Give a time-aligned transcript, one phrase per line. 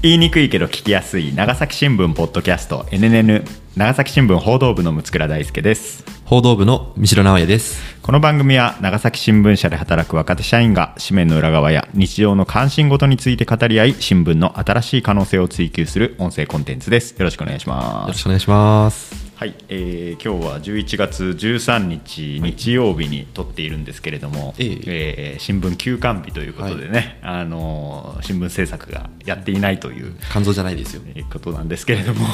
[0.00, 3.44] 言いにくいけど聞きやすい長崎新聞ポッドキャスト NNN
[3.76, 6.04] 長崎新聞報道部の六倉大輔です。
[6.24, 7.98] 報道部の三代直也です。
[8.00, 17.18] この番組は長崎新聞社で働く若手社員が紙面の裏側や日常の関心事について語り合い新聞の新しい可能性を追求する音声コンテンツです。
[17.18, 18.02] よろしくお願いします。
[18.02, 24.80] よろしくお願いしますはい、えー、今日は11月13日日曜日に撮っているんですけれども、ええ。
[24.86, 31.02] えー新聞休刊日ということでね、あのー新聞制作がやっていないという肝臓じゃないですよ。
[31.14, 32.26] えーことなんですけれども。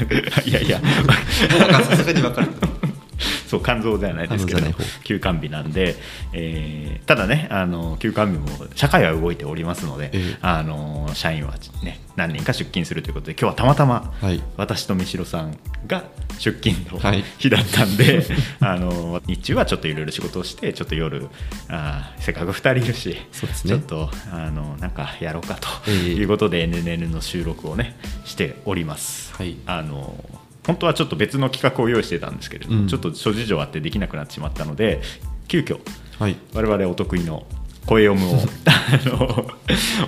[0.48, 0.80] いやいや。
[0.80, 2.48] さすがに分かる
[3.46, 4.60] そう肝臓ではないですけど
[5.04, 5.96] 休館日なんで、
[6.32, 10.38] えーただねあの休館日も社会は動いておりますので、ええ。
[10.42, 14.42] あの社員は、ね、何人か出勤するということで今日はたまたま、はい。
[14.56, 15.56] 私と三代さん
[15.86, 16.02] が
[16.38, 17.24] 出勤のはい。
[17.38, 18.26] 日だったんで、
[18.58, 21.28] あの日中はちょっといろいろ仕事をしてちょっと夜
[21.68, 23.70] あーせっかく2人いるしそうですね。
[23.70, 25.94] ちょっとあのなんかやろうかとええ。
[26.14, 29.32] いうことで NNN の収録をねしております。
[29.34, 29.54] はい。
[29.66, 30.12] あの
[30.66, 32.88] 本当はちょっと別の企画を用意してたんですけれども、うん。
[32.88, 35.00] ちょっと諸事情あってできなくなってしまったので
[35.48, 35.80] 急遽
[36.18, 36.36] はい。
[36.54, 37.46] 我々お得意の
[37.86, 39.46] 声読むを あの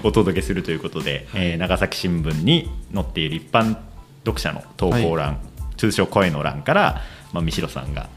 [0.02, 3.76] お届けするということで、えー長崎新聞に載っている一般
[4.24, 5.38] 読者の投稿欄、
[5.76, 8.08] 通称声の欄から、まあ、三代さんが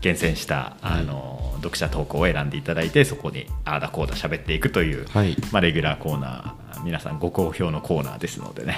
[0.00, 5.36] 厳選したあの、読者投稿を選んでいただいてそこにああだこうだ喋っていくという、はい。
[5.50, 8.76] まあ、レギュラーコーナー皆さんご好評のコーナーですのでね、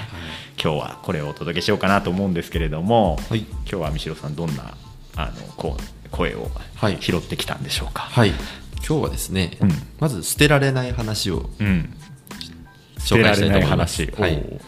[0.61, 3.39] 今日はこれをお届けしようかなと思うんですけれども、はい。
[3.39, 4.75] 今日は三代さんどんな
[5.15, 6.97] あのこう声をはい。
[6.99, 8.03] 拾ってきたんでしょうか？
[8.03, 8.29] はい。
[8.85, 9.71] 今日はですね、うん。
[9.99, 11.93] まず捨てられない話をうん。
[12.99, 14.59] 紹介したいと思いはい、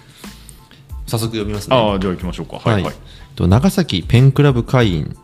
[1.06, 1.76] 早速読みますね。
[1.76, 2.58] ああじゃあ行きましょうか。
[2.60, 2.94] はいはい、
[3.36, 5.18] と長崎ペンクラブ会員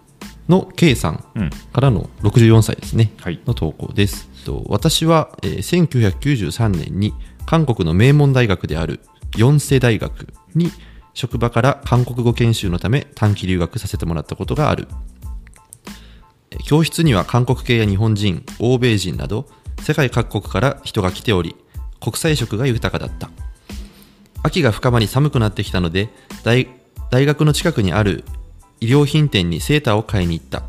[0.49, 1.23] の K さん
[1.71, 3.39] からの64歳ですね、はい。
[3.45, 4.27] の投稿です。
[4.43, 7.13] と私は、えー1993年に
[7.45, 8.99] 韓国の名門大学である
[9.37, 10.71] 四世大学に
[11.13, 14.87] 職場から韓国語研修のため短期留学させてもらったことがある。
[16.65, 19.47] 教室には韓国系や日本人欧米人など
[19.81, 21.55] 世界各国から人が来ており
[21.99, 23.29] 国際色が豊かだった。
[24.43, 26.09] 秋が深まり寒くなってきたので
[26.43, 26.67] 大
[27.09, 28.23] 大学の近くにある
[28.79, 30.63] 衣料品店にセーターを買いに行った。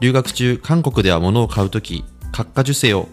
[0.00, 3.08] 留学中韓国では物を買うとき閣下受精を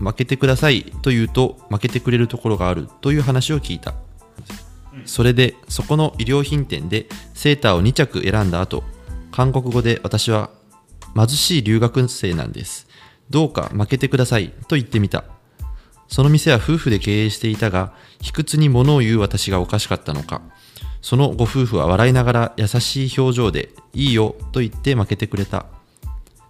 [0.00, 3.94] 負けてくださいと言うと負けてくれるところがあるという話を聞いた。
[5.06, 8.84] それでそこの衣料品店でセーターを2着選んだ後
[9.30, 10.50] 韓国語で私は
[11.14, 12.88] 貧しい留学生なんです
[13.30, 15.24] どうか負けてくださいと言ってみた
[16.12, 20.42] その店は夫婦で経営していたが、卑屈に物を言う私がおかしかったのか。
[21.00, 25.64] そのご夫婦は笑いながら優しい表情で、いいよと言って負けてくれた。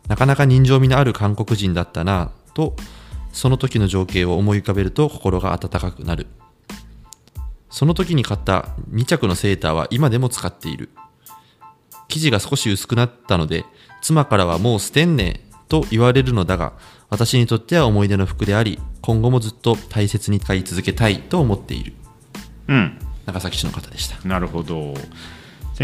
[0.09, 2.75] なかなか人情味のある韓国人だったなぁと、
[3.33, 6.27] その時の情景を思い浮かべると心が温かくなる。
[7.73, 10.91] その時に買った2着のセーターは今でも使っている。
[12.09, 13.65] 生地が少し薄くなったので、
[14.03, 16.75] 妻からはもう捨てんねえと言われるのだが、
[17.09, 21.95] 私にとっては思い出の服であり、今後もずっと大切に使い続けたいと思っている。
[22.69, 24.29] うん長崎市の方でした。
[24.29, 24.95] なるほど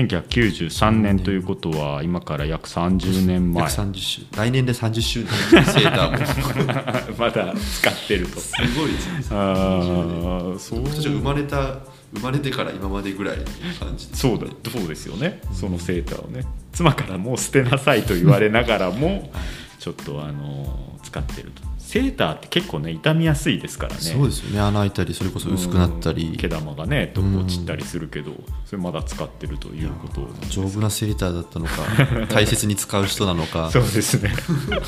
[0.06, 3.64] 1993年ということは今から約30年前。
[3.64, 7.16] 約30周来年で30周年のセーターも。
[7.18, 8.38] まだ使ってると。
[8.40, 9.36] すごいですね。
[9.36, 10.82] ああそう。
[10.82, 11.78] 僕たちが生まれた
[12.14, 13.44] 生まれてから今までぐらいの
[13.78, 14.46] 感じですそうだ。
[14.70, 16.44] そうですよね、そのセーターをね。
[16.72, 19.30] 妻からもう捨てなさいと言われながらも
[19.78, 24.00] ちょっとあの使ってるとセーターって結構ね傷みやすいですからね。
[24.00, 24.60] そうですよね。
[24.60, 26.16] 穴開いたりそれこそ薄くなったうん。
[26.16, 28.32] り毛玉がねどこ散ったりするけど
[28.66, 31.72] それまだ使ってるということ丈夫なセーターだったのか
[32.28, 33.70] 大切に使う人なのか。
[33.70, 34.34] そうですね。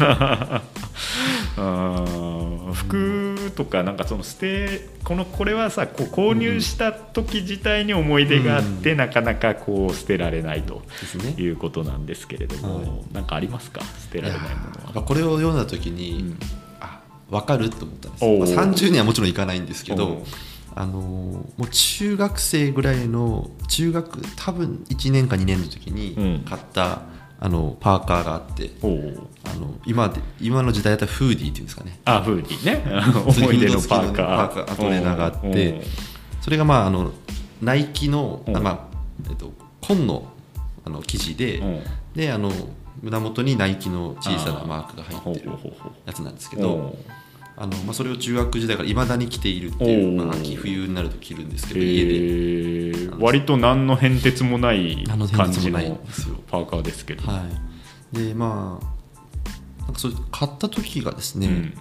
[1.56, 10.82] あー服とかなんかその捨てこのこれはさこう購入した時自体に思い出があって、なかなかこう捨てられないと
[11.38, 13.14] いうことなんですけれども、はい。
[13.14, 13.80] なんかありますか？
[13.80, 14.48] 捨てられないも
[14.94, 15.02] のは。
[15.02, 16.38] これを読んだ時に、うん。
[16.42, 16.59] あ
[17.30, 20.22] 分かると思ったんですまあ、30年はもちろんいかないんですけど
[20.74, 26.44] あのーもう中学生ぐらいの中学多分1年か2年の時にうん。
[26.44, 27.02] 買った、
[27.42, 28.86] あのパーカーがあってあ
[29.58, 31.98] の今で今の時代だったらフーディーっていうんですかね。
[32.04, 32.84] あフーディーね。
[33.26, 34.48] 思い出のパーカー。
[34.48, 35.82] パーカートレーナーがあって
[36.40, 37.12] それがまああの
[37.62, 38.80] ナイキのうんあまあ
[39.28, 40.24] えっと紺の
[40.84, 41.62] あの生地で、
[42.14, 42.52] であの
[43.02, 45.50] 胸元にナイキの小さなマークが入ってる
[46.06, 46.96] やつなんですけおどう
[47.60, 52.12] あの、まあ、それを中学時代からいまだに着ているっていう、まあ、秋冬になると着るんですけど、え家で。
[52.12, 53.20] ー。
[53.20, 55.78] 割と何の変哲もない感じの
[56.50, 57.44] パーカーですけど、は
[58.14, 58.16] い。
[58.16, 61.74] でまあなんかそれ買った時がですね、うん。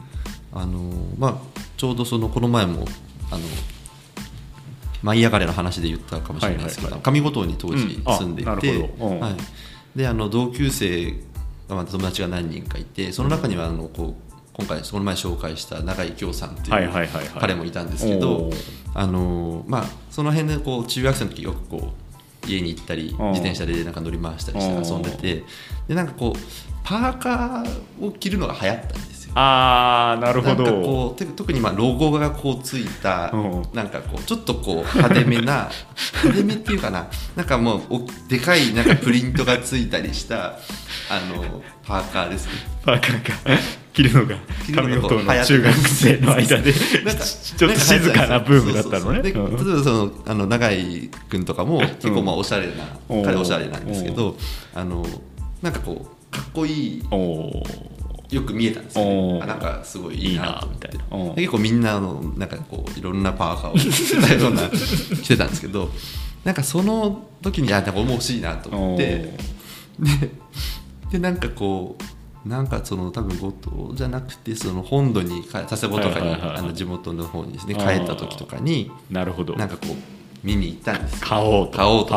[0.52, 2.86] あのまあ、ちょうどそのこの前も
[3.32, 3.44] あの
[5.02, 9.20] 舞い上がれの話で言ったかもしれないですけど、上五島に当時住んでいて、うん。
[9.22, 9.38] はい、
[9.96, 11.14] であの同級生
[11.70, 14.29] まあ友達が何人かいてその中にはあのこう
[14.60, 16.92] 今回その前紹介した永井京さんってはいいう
[17.40, 18.50] 彼もいたんですけど、
[18.94, 21.94] あのまあ、その辺でこう中学生の時よくこ
[22.46, 23.28] う家に行ったりうん。
[23.30, 24.86] 自転車でなんか乗り回したりしてうん。
[24.86, 25.44] 遊んでて
[25.88, 26.40] でなんかこう
[26.84, 29.34] パーカーを着るのが流行ったんですよ。
[29.36, 30.64] ああなるほど。
[30.64, 33.64] なんかこうて特にまあロゴがこうついたうん。
[33.74, 35.70] なんかこうちょっとこう派手めな
[36.24, 40.58] 派手めっていうかななんかもうおでかいなんかプリントがついたりした
[41.10, 42.52] あのパーカーですね。
[42.84, 43.60] パーカーが
[44.00, 44.36] 着るのが
[44.66, 46.74] 着るのがこう上尾島の中学生の間で
[47.04, 49.22] なんかちょっと静かなブームだったのね。
[49.22, 52.74] 例えばそのあの永井君とかも結構まあおしゃれな、
[53.10, 54.38] うん彼おしゃれなんですけど
[54.74, 55.06] あの
[55.62, 57.04] なんかこうかっこいい
[58.30, 65.92] よく見えたんですよ、ね、あなんかすごいいいなみたいな結構みんなあのなんかこういろんなパーカーを 着てたような着てたんですけど
[66.46, 69.34] なんかその時にあなんか面白いなと思って。
[70.00, 70.30] で
[71.12, 72.04] でなんかこう
[72.46, 79.56] なんかその多分五島じゃなくてその本土にか佐世保とかに、あの地元の方にですね帰った時とかになるほど。
[79.56, 79.96] なんかこう
[80.44, 81.22] 見に行ったんです。
[81.22, 81.78] よ買おうと。
[81.78, 82.14] 買おうと。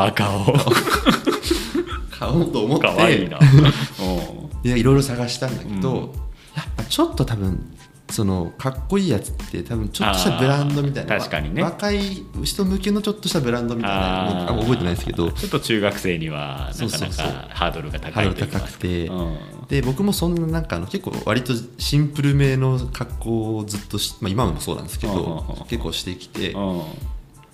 [2.11, 2.47] 買おう。
[2.53, 2.87] と思って。
[2.87, 3.39] かわいいな。
[3.43, 4.69] うん。
[4.69, 5.99] いやいろいろ探したんだけど、うん。
[5.99, 7.75] やっぱちょっと多分
[8.09, 11.63] そのかっこいいやつって多分ちょっとしたブランドみたいな確かにね。
[11.63, 15.33] 若い人向けのちょっとしたブランドみたいなあ覚えてないですけど。
[15.33, 19.37] ちょっと中学生にはなかなかハードルがハ高いと言いますかくて、うん
[19.69, 26.55] で僕もそんななんかあの結構割とシンプルめの格好をずっとし、まあ、今もそうなんですけど結構してきてう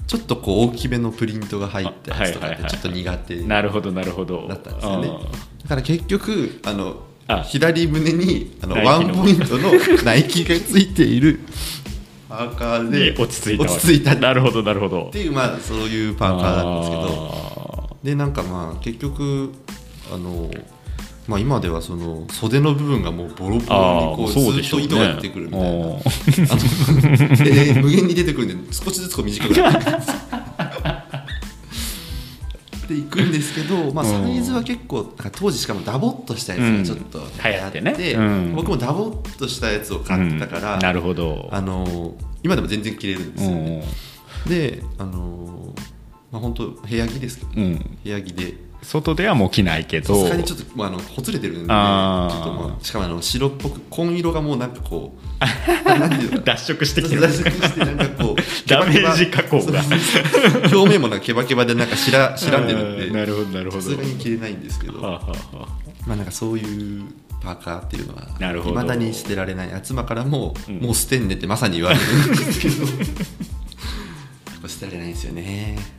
[0.09, 4.49] ちょっとこう大きめのプリントが入ったやつとかってちょっと苦手んなるほどなるほど。
[4.49, 5.09] だったんですよね。
[5.09, 5.21] うん。
[5.21, 5.29] だ
[5.69, 7.43] から結局あのあ。
[7.43, 9.71] 左胸にあのワンポイントの
[10.05, 11.41] ナイキがついている
[12.27, 14.15] パーカーでに落ち着いた落ち着いた。
[14.15, 15.11] っなるほどなるほど。
[15.13, 17.03] ていうまあそういうパーカーなんですけど。
[17.03, 19.53] どでなんかまあ結局
[20.11, 20.51] あの
[21.29, 25.69] まあ今ではその袖の部分がもうボロボロにこうずっと糸が出てくるみたいな。
[25.69, 30.29] うんあので 無限に出てくるんで少しずつこう短くなっていくんです
[32.89, 37.25] でいくんですけど、まあ、サイズは結構なんか当時しかもダボっとしたやつがちょっとうん。
[37.27, 38.13] 流行ってね。
[38.17, 38.55] うん。
[38.57, 40.81] 僕もダボっとしたやつを買ったから、うん。
[40.81, 41.51] なるほど。
[41.53, 43.85] あの今でも全然着れるんですよね、
[44.47, 44.51] うん。
[44.51, 45.75] であの
[46.33, 47.99] まあ本当部屋着ですけど、うん。
[48.03, 50.15] 部屋着で外ではもう着ないけど。
[50.23, 55.29] さすがにちょっと、まあ、あのほつれてるんでちょっとまあしかもあの白っぽく紺色がもうなんかこう
[56.45, 57.21] 脱色してきてる。
[57.23, 59.83] 脱色してなんかこう ダメージ加工が。
[60.73, 63.83] 表面もなんかケバケバでなんかしら白んでるんでうんなるほどなるほど。
[63.83, 65.01] さすがに着れないんですけど。
[65.01, 65.21] はあは
[65.53, 65.69] あはあ。
[66.07, 67.05] まあなんかそういう
[67.41, 68.81] パーカーっていうのはなるほど。
[68.81, 70.79] 未だに捨てられない妻からも、うん。
[70.79, 72.87] もう捨てんねってまさに言われるんですけど。
[74.69, 75.98] 捨てられないんですよね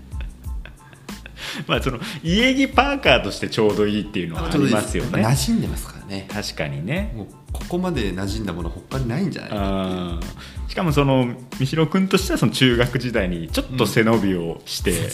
[1.67, 5.23] まあその家着パーカーとしてちょうどいいっていうのはありますよね。
[5.23, 6.27] 馴染んでますからね。
[6.31, 7.13] 確かにね。
[7.15, 10.19] もうここまで馴染んだもの他にないんじゃないか
[10.67, 15.09] しかもその三代君としてはその中学時代にちょっと背伸びをして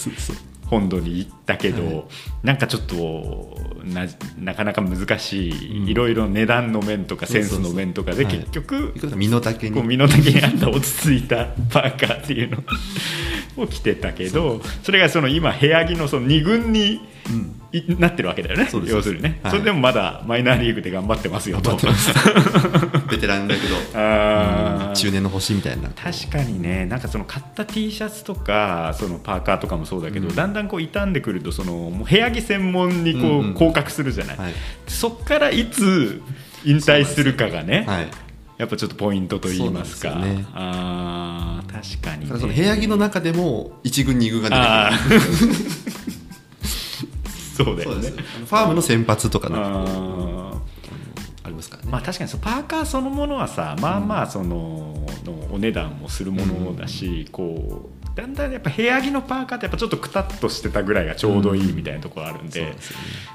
[0.66, 2.04] 本土に行ったけど、はい。
[2.44, 4.06] なんかちょっとな
[4.38, 5.88] なかなか難しい、うん。
[5.88, 8.38] いろいろ値段の面とかセンスの面とかではい。
[8.38, 9.82] 結局、身の丈に。
[9.84, 12.64] 身の丈に合った落ち着いたパーカーっていうの
[13.64, 17.62] を着てたけどそれがその今部屋着のその2軍にうん。
[17.72, 19.52] いなってるわけだよね要するにね、はい。
[19.52, 21.76] それでもまだマイナーリーグで頑張ってますよと。
[23.10, 23.76] ベテランだけど。
[23.94, 24.96] あー。
[24.96, 25.90] 中年の星みたいな。
[25.90, 30.36] 確かにねなんかその買った T シャツとかそのパーカーとかもそうだけど、うん。
[30.36, 33.54] だんだんこう傷んでくるとその部屋着専門にこう、うんうん。
[33.54, 34.54] 降格するじゃない、はい。
[34.88, 36.22] そっからいつ
[36.64, 38.08] 引退するかがね、はい。
[38.58, 40.16] やっぱちょっとポイントといいますか。
[40.16, 40.46] ね。
[40.54, 45.52] あー確かに、ね、その部屋着の中でも1軍2軍あが出てくる。
[45.54, 45.96] ー。
[47.56, 48.10] そうだよね。
[48.10, 50.62] ファームの先発とかのあ
[51.44, 51.92] ありますからね、ー。
[51.92, 62.86] まあ確かにそのパーカーそのものはさまあまあそののお値段もするものだし、こうだんだんやっぱ部屋着のパーカーってやっぱちょっとくたっとしてたぐらいがちょうどいいみたいなところあるんで、そうなんでね。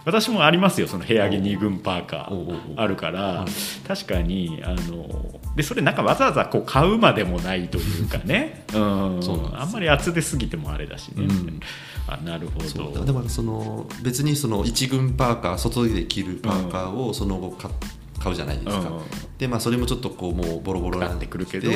[0.06, 3.40] 私もありますよその部屋着2軍パーカーあるから。
[3.40, 3.46] うん
[3.90, 9.20] 確かにあのでそれなんかわざわざこう買うまでもないというかね、 うん
[9.52, 11.60] あんまり厚手すぎてもあれだしね、うん。
[12.06, 13.04] あなるほど。
[13.04, 17.70] でもその別にその1軍パーカー外で着るパーカーをその後買
[18.20, 19.00] 買うじゃないですか、うん。
[19.38, 21.70] でまあそれもちょっとこうもうボロボロになってくるけど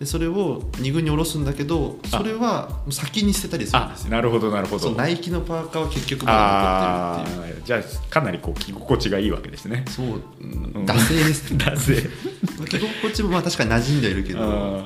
[0.00, 4.10] でそれを2軍に下ろすんだけどそれは先に捨てたりするんあですよ。
[4.10, 4.92] なるほどなるほど。
[4.92, 7.62] ナイキのパーカーは結局まだあ残ってるっていう。
[7.62, 9.84] ーじゃあかなりこう着心地がいいわけですね。
[9.88, 11.58] そう、惰性ですね。
[11.58, 12.08] だぜ
[12.66, 14.42] 着心地もまあ確かに馴染んでいるけどう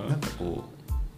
[0.07, 0.09] ん。
[0.09, 0.65] なんかこ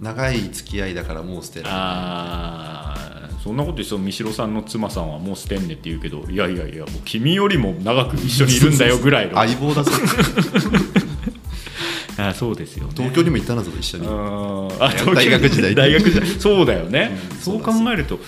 [0.01, 1.81] う長い付き合いだからもう捨てられない。
[1.81, 3.39] あー。
[3.43, 9.37] そんなこと言ってその三代さんの妻さんはもう捨てんねって言うけどいやいやいやもう君よりも長く一緒にいるんだよぐらいの。
[9.37, 9.91] 相棒だぞ
[12.19, 12.93] あそうですよね。
[12.97, 14.07] 東京にも行ったなぞ一緒に。
[14.07, 16.27] うんあ大学時代大学時代。
[16.27, 17.37] そうだよね、うん。
[17.37, 18.19] そう考えると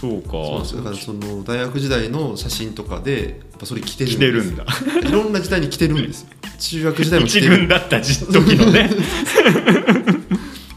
[0.00, 0.38] そうか。
[0.76, 4.64] だからその大学時代の写真とかでやっぱそれ着てる着てるんだ。
[5.02, 6.28] いろんな時代に着てるんですよ。
[6.58, 7.56] 中学時代も着一てる。
[7.58, 8.90] 軍だった時のね。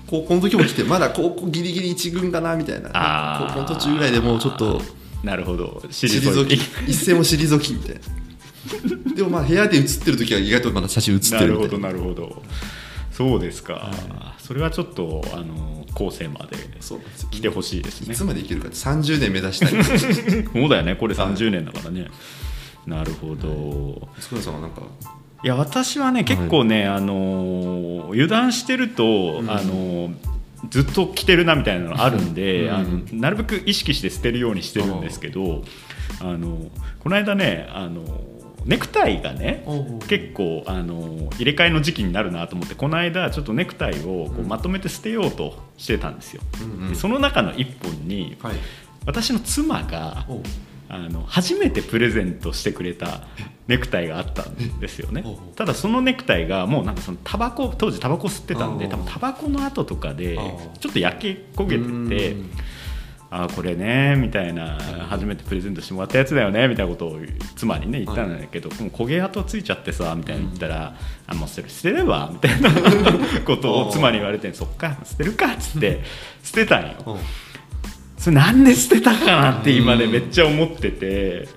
[0.08, 3.48] 高校の時も来てまだ高校ギリギリ一軍かなみたいな。
[3.48, 4.82] 高校の途中ぐらいでもうちょっと
[5.24, 5.82] なるほど。
[5.90, 6.54] 退退き。
[6.88, 8.02] 一斉も退きみたいな
[9.20, 11.98] でもまあ部屋で写ってる時は意外とまだ写真写っなるほどてるみたいな。
[12.00, 12.44] なるほど
[13.12, 13.92] そうですか、
[14.38, 16.56] それはちょっとあの後世まで
[17.32, 18.14] 来てほしいですね。
[18.14, 19.72] いつまでいけるかって30年目指したい。
[20.54, 22.08] そうだよねこれ30年だからね、
[22.88, 24.08] なるほど。
[24.22, 24.84] スコヤさんはなんか？
[25.44, 30.14] いや私はね結構ね、あの油断してると、あの
[30.70, 32.74] ずっと着てるなみたいなのあるんで、うん。
[32.74, 35.66] あのなるべく意識して捨てるようにしてるんですけど、
[36.22, 36.72] あの
[37.02, 38.02] この間ねあの
[38.66, 39.66] ネクタイがね
[40.08, 46.42] 結構あの入れ替えの時期になるなと思ってこの間ちょっとネクタイをこうまとめて捨てようとしてたんですよ。
[46.62, 46.90] うんうん。
[46.90, 48.56] でその中の一本にはい。
[49.06, 50.28] 私の妻が
[50.90, 53.22] あの初めてプレゼントしてくれた
[53.68, 55.24] ネクタイがあったんですよね。
[55.56, 60.38] ただそのネクタイがもうなんかそのタバコ当時タバコ吸ってたんで多分タバコの跡とかで
[60.80, 62.52] ちょっと焼け焦げててうん
[63.32, 67.20] あーこれねみたいな初めてプレゼントしてもらったやつだよねみたいなことを
[67.56, 70.96] 妻にね言ったんだけど、もう焦げ跡ついちゃってさみたいに言ったら、
[71.28, 72.72] あもうそれ捨てればみたいな
[73.46, 76.02] ことを妻に言われてそっか捨てるかっつって
[76.44, 77.18] 捨てたんよ。
[78.18, 81.48] それなんで捨てたかなって今ねうんめっちゃ思ってて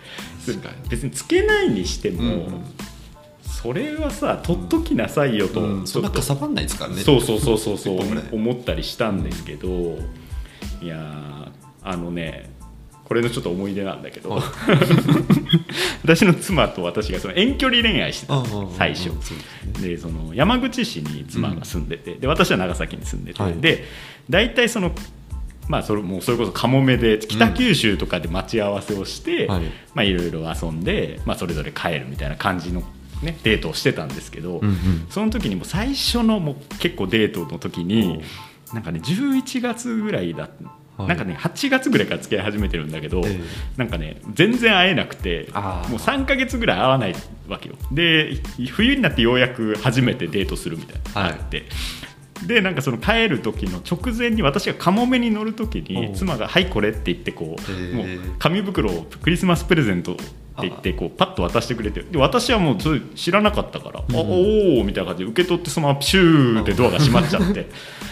[0.88, 2.64] 別につけないにしても、うん。
[3.42, 5.86] それはさ取っときなさいよと、うん。
[5.86, 7.02] そんなかさばんないですからね。
[7.02, 7.98] そうそうそうそうそう
[8.32, 9.98] 思ったりしたんですけど、
[10.82, 11.41] いやー
[11.84, 12.50] あのね
[13.12, 14.42] これのちょっと思い出なんだけど、はい。
[16.02, 18.42] 私の妻と私がその遠距離恋愛してた
[18.78, 19.10] 最初。
[19.82, 23.54] でその山口市に妻が住んでて、で私は長崎に住んでて、はい。
[23.60, 23.84] で
[24.30, 24.92] 大体その
[25.68, 29.62] まあそれもうそれこそかもめで北九州とかで待ち合わせをして、はい。
[29.94, 32.82] まあいろいろ遊んで、まあ、それぞれ帰るみたいな感じの、
[33.22, 35.06] ね、デートをしてたんですけど、うんうん。
[35.10, 38.22] その時にもう最初のもう結構デートの時に
[38.72, 40.48] なんかね11月ぐらいだ
[40.96, 41.08] はい。
[41.08, 43.40] なんかね8月ぐらいから付き合い始めてるんだけど、ええ。
[43.76, 45.62] なんかね全然会えなくてもう
[45.98, 47.14] 3か月ぐらい会わない
[47.48, 47.76] わけよ。
[47.90, 48.34] で
[48.70, 51.64] 冬になってようやく初めてデートするみたいなのがあって、
[52.46, 58.06] でなんかその帰る時の直前に私がカモメに乗る時に妻が「はいこれ」って言ってこうもう
[58.38, 60.22] 紙袋をクリスマスプレゼントって
[60.68, 62.76] 言ってこうパッと渡してくれてで私はもう
[63.14, 67.66] 知らなかったから「あおお」みたいな感じで受け取ってそのままピシューってドアが閉まっちゃって。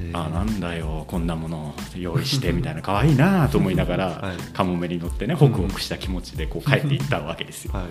[0.00, 0.18] えー。
[0.18, 4.36] あなんだよこんなもの用意してみたいな可愛いなと思いながら、はい。
[4.52, 7.72] カモメに乗ってねホクホクした気持ちでこう帰っていったわけですよ。
[7.72, 7.86] はい。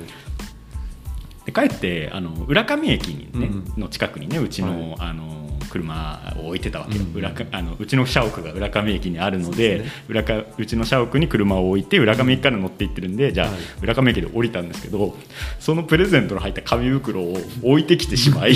[1.46, 3.82] で帰ってあの浦上駅に、ねうん。
[3.82, 5.47] の近くにねうちの,、あの
[5.78, 7.20] 車を置いてたわけよ、うん。
[7.20, 9.86] 浦かあのうちの社屋が浦上駅にあるのでね。
[10.10, 15.16] 浦かうちの社屋に車を置いて浦上駅から乗っていってるんでじゃあ、はい浦上駅で降りたんですけど
[15.60, 18.54] そのプレゼントの入った紙袋を置いてきてしまい。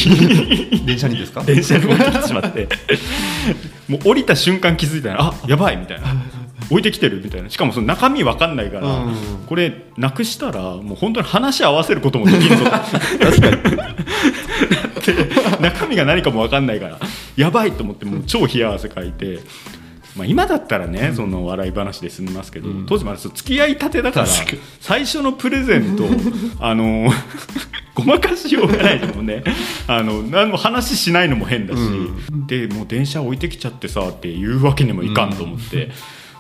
[0.85, 1.43] 電車にですか？
[1.45, 2.67] 電車に置いてきてしまって。
[3.87, 6.07] もう降りた瞬間気づいたらあやばいみたいな。
[6.69, 7.49] 置いてきてるみたいな。
[7.49, 9.15] しかもその中身わかんないから、うん。
[9.45, 12.69] これなくしたらもう本当に話し合わせることもできるぞっ
[13.19, 13.25] て
[15.59, 16.99] 中身が何かもわかんないから
[17.35, 19.39] やばいと思ってもう超冷や汗かいて。
[20.15, 22.85] まあ、今だったらね、その笑い話で済みますけど、うん。
[22.85, 24.27] 当時まだ付き合いたてだから
[24.81, 26.03] 最初のプレゼント
[26.59, 27.09] あの
[27.95, 29.43] ごまかしようがないでもんね
[29.87, 35.91] あの何も話しないのも変だし、うでもう電車置いてきちゃってさって言うわけにもいかんと思って、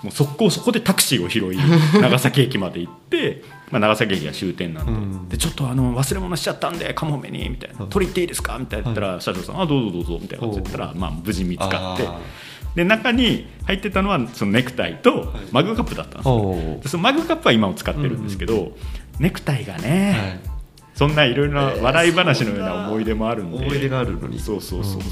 [0.03, 1.57] もう速攻そこでタクシーを拾い
[2.01, 5.29] 長崎駅まで行って、まあ、長崎駅が終点なんで,、うん。
[5.29, 8.57] でちょっとあの忘れ物しちゃったんでカモメにみたいな、はい取り行っていいですか？
[8.59, 8.83] みたいな。
[8.85, 12.07] 言ったら、社長さん「あどうぞどうぞ」みたいなこと言ったら、まあ、無事見つかって。
[12.07, 12.19] あ
[12.75, 18.77] で中に入ってたのはそのネクタイとマグカップだったんですよ、そのマグカップは今も使ってるんですけど、
[19.19, 20.51] ネクタイがね、はい。
[20.95, 24.39] そんないろいろな笑い話のような思い出もあるんで、思い出があるのに。
[24.39, 25.05] そうそうそう、うん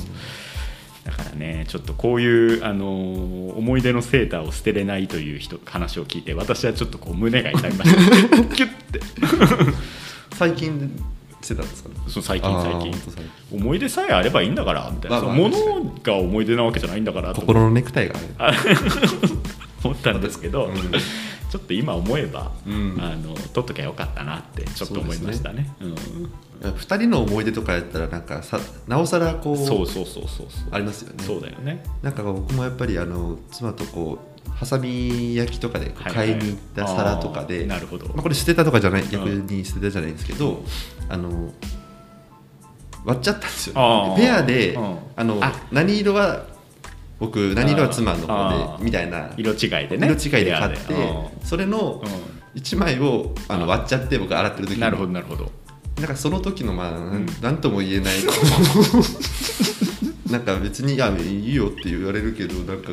[1.05, 8.55] だからねちょっとこういう、あのー思い出のセーターを捨てれないという人話を聞いて私はちょっとこう胸が痛みました。
[8.55, 8.99] キュッて。
[10.35, 10.91] 最近
[11.41, 11.89] してたんですか？
[11.89, 12.93] ねそう最近最近。
[13.51, 18.57] 思い出さえあればいいんだからみたいな、まあまあ物が思い出なわけじゃないんだからと心のネクタイがある
[19.83, 20.75] 思ったんですけど、うん
[21.49, 22.97] ちょっと今思えば、うん。
[22.99, 25.69] あの撮っときゃよかったなってちょっと思いましたね。
[25.81, 25.95] うん。
[26.71, 30.67] 2人の思い出とかやったらなんかさなおさらこうそうそうそうそうそう。
[30.71, 31.23] ありますよね。
[31.23, 31.83] そうだよね。
[32.01, 38.07] なんか僕もやっぱりあの妻とこうハサミ焼きとかで買いに行った皿とかで、あーなるほど。
[38.09, 40.63] まあ、これ捨てたとかじゃない逆に捨てたじゃないんですけど、
[41.07, 41.51] あの
[43.05, 44.15] 割っちゃったんですよ、あー。
[44.17, 44.97] ペアで、うん。
[45.15, 46.45] あのあ何色は
[47.19, 48.77] 僕何色は妻のあ方ー。
[48.79, 49.31] でみたいな。
[49.37, 50.07] 色違いでね。
[50.07, 50.79] 色違いで買って
[51.43, 52.09] それのうん。
[52.55, 54.75] 1枚をあの割っちゃって僕洗ってる時に。
[54.75, 55.51] うんなるほどなるほど。
[55.97, 58.15] なんかその時のまあ、んなんとも言えない。
[60.31, 62.91] なんか別に「いやいいよ」って言われるけどなんか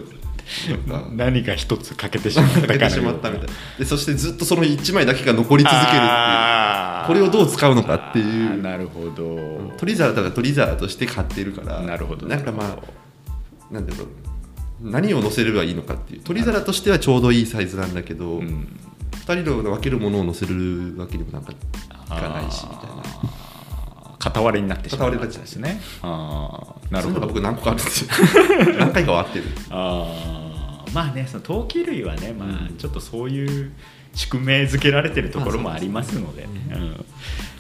[1.14, 6.02] 何か一つ欠けてしまったかけてしまったみたいなでそしてずっとその1枚だけが残り続けるっていう。
[7.06, 8.62] これをどう使うのかっていう。
[8.62, 12.76] なるほど取り皿とか取り皿として買ってるからなるほどなんかまあ
[13.70, 14.08] なんだろう。
[14.80, 16.23] 何を乗せればいいのかっていう。
[16.23, 18.80] 取り皿としてはちょうどいいサイズなんだけど、二うん。
[19.26, 21.56] 2人の分けるものを乗せるわけにもなんかい
[22.08, 23.02] かないしみたいな。
[24.18, 25.80] 片割れになってしまうですね。
[26.02, 27.26] あーなるほど。
[27.26, 28.11] 僕何個かあるんですよ。
[28.78, 29.44] 何回かは合ってる。
[29.70, 33.73] あーまあねその陶器類はね、まあうん、ちょっとそういう
[34.14, 37.04] 宿命づけられてるところもありますので,、うん、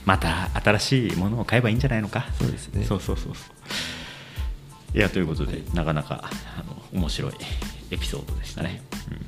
[0.06, 2.26] また新しいものを買えばいいんじゃないのか。
[2.38, 2.84] そうですね。
[2.84, 3.52] そうそうそうそう
[4.96, 6.24] いやということで、なかなか
[6.58, 7.32] あの面白い
[7.90, 9.26] エピソードでしたね、うん。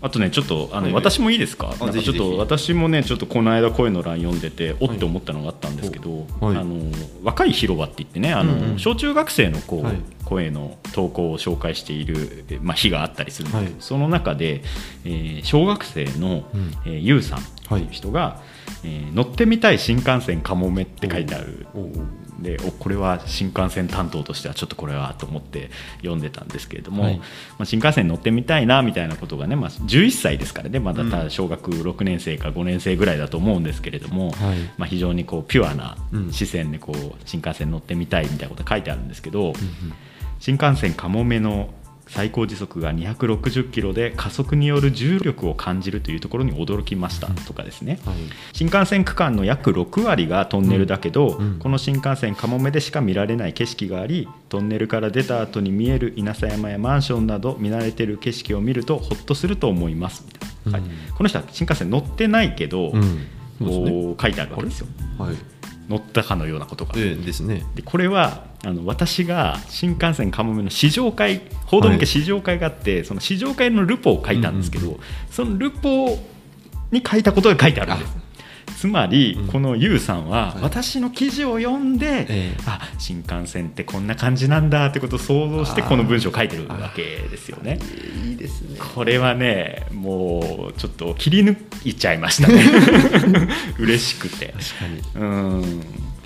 [0.00, 1.74] あとねちょっとあの、はい私もいいですか？
[1.78, 6.56] あなんかちょっと私もねちょっとこの間声の欄読んでておって思ったのがあったんですけど、はい。
[6.56, 6.90] あの
[7.22, 8.78] 若い広場って言ってねあの、うんうん。
[8.78, 9.96] 小中学生のこう、はい。
[10.24, 13.64] 声の投稿を紹介している、えまあ、日があったりするんです。
[13.64, 13.82] けど、はい。
[13.82, 14.62] その中で、
[15.04, 16.72] えー小学生の、うん。
[16.86, 17.82] えーゆうさんとい。
[17.82, 18.40] う人が、
[18.84, 21.66] えー乗ってみたい新幹線かもめって書いてある
[22.40, 27.18] でおこれは新幹線担当としてはちょっとこれはと思って読んでたんですけれども、はい。
[27.18, 27.24] ま
[27.60, 34.58] あ、新幹線に乗ってみたいなみたいなことがね、まあ、11歳ですからねまだ小学6年生か5年生ぐらいだと思うんですけれども、はい。
[34.76, 36.32] まあ、非常にこうピュアなうん。
[36.32, 39.52] 視線でこう新幹線に乗ってみたいみたいなことが書いてあるんですけど、
[40.40, 41.70] 新幹線かもめの
[42.06, 48.16] 最高時速が260キロで加速による重力を感じるというところに驚きましたとかですね、はい。
[48.52, 51.46] 新幹線区間の約6割がトンネルだけど、うん。
[51.46, 51.58] うん。
[51.58, 60.24] この新幹線かもめでしか見られない景色がありトンネルから出た後に見える稲佐山やマンションなど見慣れてる景色を見るとほっとすると思います。
[60.26, 60.80] みたい。
[60.80, 60.88] な、うん。
[60.88, 64.86] はいこの人は新幹線乗ってないけど、こう書いてあるわけですよ。
[65.18, 65.36] はい。
[65.88, 66.92] 乗ったかのようなことが。
[66.96, 67.64] ええですね。
[67.74, 74.96] でこれはあの私が新幹線かもめの試乗会報道向け試乗会があって、その試乗会のルポを書いたんですけど、うん
[75.30, 76.18] そのルポ
[76.90, 78.24] に書いたことが書いてあるんです
[78.76, 79.48] つまり、うん。
[79.48, 80.62] このユウさんははい。
[80.62, 82.56] 私の記事を読んで、ええ。
[82.66, 87.78] あ新幹線ってこんな感じなんだってことを想像してこの文章を書いてるわけですよね。
[88.26, 88.78] いいですね。
[88.94, 92.48] これはねもうちょっと切り抜いちゃいました。
[92.48, 92.62] ね
[93.78, 94.54] 嬉しくて。
[94.56, 95.24] 確かに。
[95.24, 95.82] うん。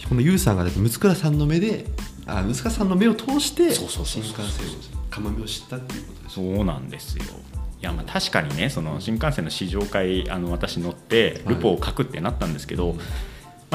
[0.09, 1.87] このユウさんが息子さんの目で
[2.29, 6.35] あ息子さんの目を通して新幹線をかもめを知ったっていうことです。
[6.35, 7.25] そうなんですよ。
[7.81, 13.03] いやまあ確かにねその新幹線の試乗会あの私乗ってルポを書くってなったんですけど、ま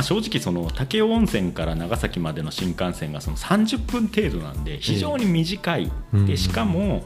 [0.02, 7.04] あ、正直その武雄温泉から長崎までの新幹線がその30分程度なんで非常に短い、うんでしかも、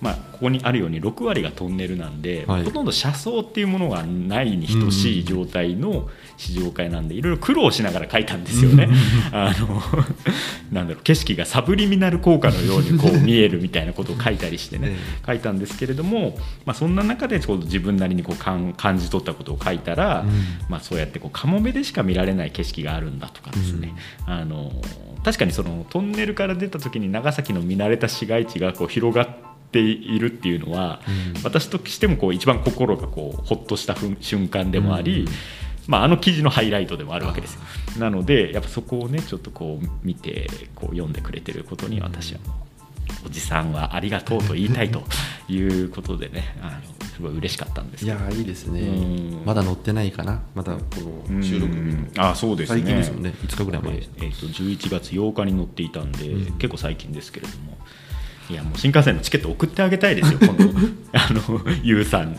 [0.00, 2.64] まあ、ここにあるように6割がトンネルなんで、はい。
[2.64, 8.88] ほとんど車窓っていうものがないに等しい状態の試乗会なんでいろいろ苦労しながら書いたんですよね。
[9.32, 9.82] あの
[10.70, 20.30] なんだろう景色がサブリミナル効果のようにこう見えるみたいなことを書いたりしてね、え書いたんですけれども、まあ、そんな中でちょうど自分なりにこう感感じ取ったことを書いたら、うん。
[20.68, 23.94] まあ、そうやってこうカモメでしか見られない景色があるんだとかですね、
[24.26, 24.72] あの
[25.24, 31.00] 確かにそのトンネルから出た時に長崎の見慣れた市街地がこう広がっているっていうのは、
[31.36, 31.42] うん。
[31.42, 35.28] 私としてもこう一番心がこうほっとした瞬間でもあり、うん。
[35.88, 37.60] まあ、あの記事のハイライトでもあるわけですよ。
[37.98, 42.40] なのでやっぱそこをねちょっとこう見てこう読んでくれてることに私は
[43.24, 45.02] おじさんはありがとうと言いたいと
[45.48, 48.80] いうことでねあのすごい嬉しかったんですいやーいいですね。
[48.82, 48.84] う
[49.42, 49.42] ん。
[49.46, 50.42] まだ乗ってないかな？
[50.54, 50.80] まだこ
[51.28, 52.12] の収録うん。
[52.18, 52.82] あそうですね。
[52.82, 53.32] 最近ですもんね。
[53.46, 53.94] 5日ぐらい前。
[53.94, 56.58] ええーと11月8日に乗っていたんで、うん。
[56.58, 57.78] 結構最近ですけれども
[58.50, 60.64] いやもう新幹線のチケット送ってあげたいですよ 今度。
[61.12, 62.38] あのユウさんに。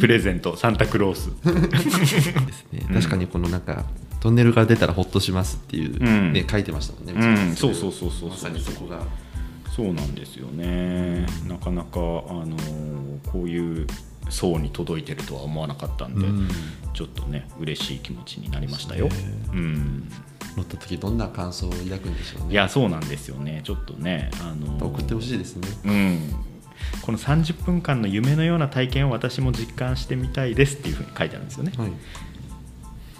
[0.00, 1.30] プレゼントサンタクロース。
[1.42, 2.86] ですね。
[2.88, 2.94] うん。
[2.94, 3.84] 確かにこのなんか
[4.20, 6.32] トンネルから出たらほっとしますっていううん。
[6.32, 7.56] ね書いてましたもんねうん。
[7.56, 9.00] そうそうそうそうまさにそこが。
[9.74, 11.26] そうなんですよね。
[11.46, 12.56] なかなかあの
[13.26, 13.86] こういう
[14.28, 16.48] 層に届いてるとは思わなかったんで、うん。
[16.92, 19.08] ちょっとね嬉しい気持ちになりましたよ。
[19.52, 20.10] うん。
[20.56, 22.52] 乗った時どんな感想を抱くんでしょうね。
[22.52, 23.60] いやそうなんですよね。
[23.64, 25.68] ちょっとねあの送ってほしいですね。
[25.84, 26.18] うん。
[27.02, 31.72] この30分間の夢のような体験を私も実感してみたいですっていうふうに書いてあるんですよね。
[31.76, 31.92] はい。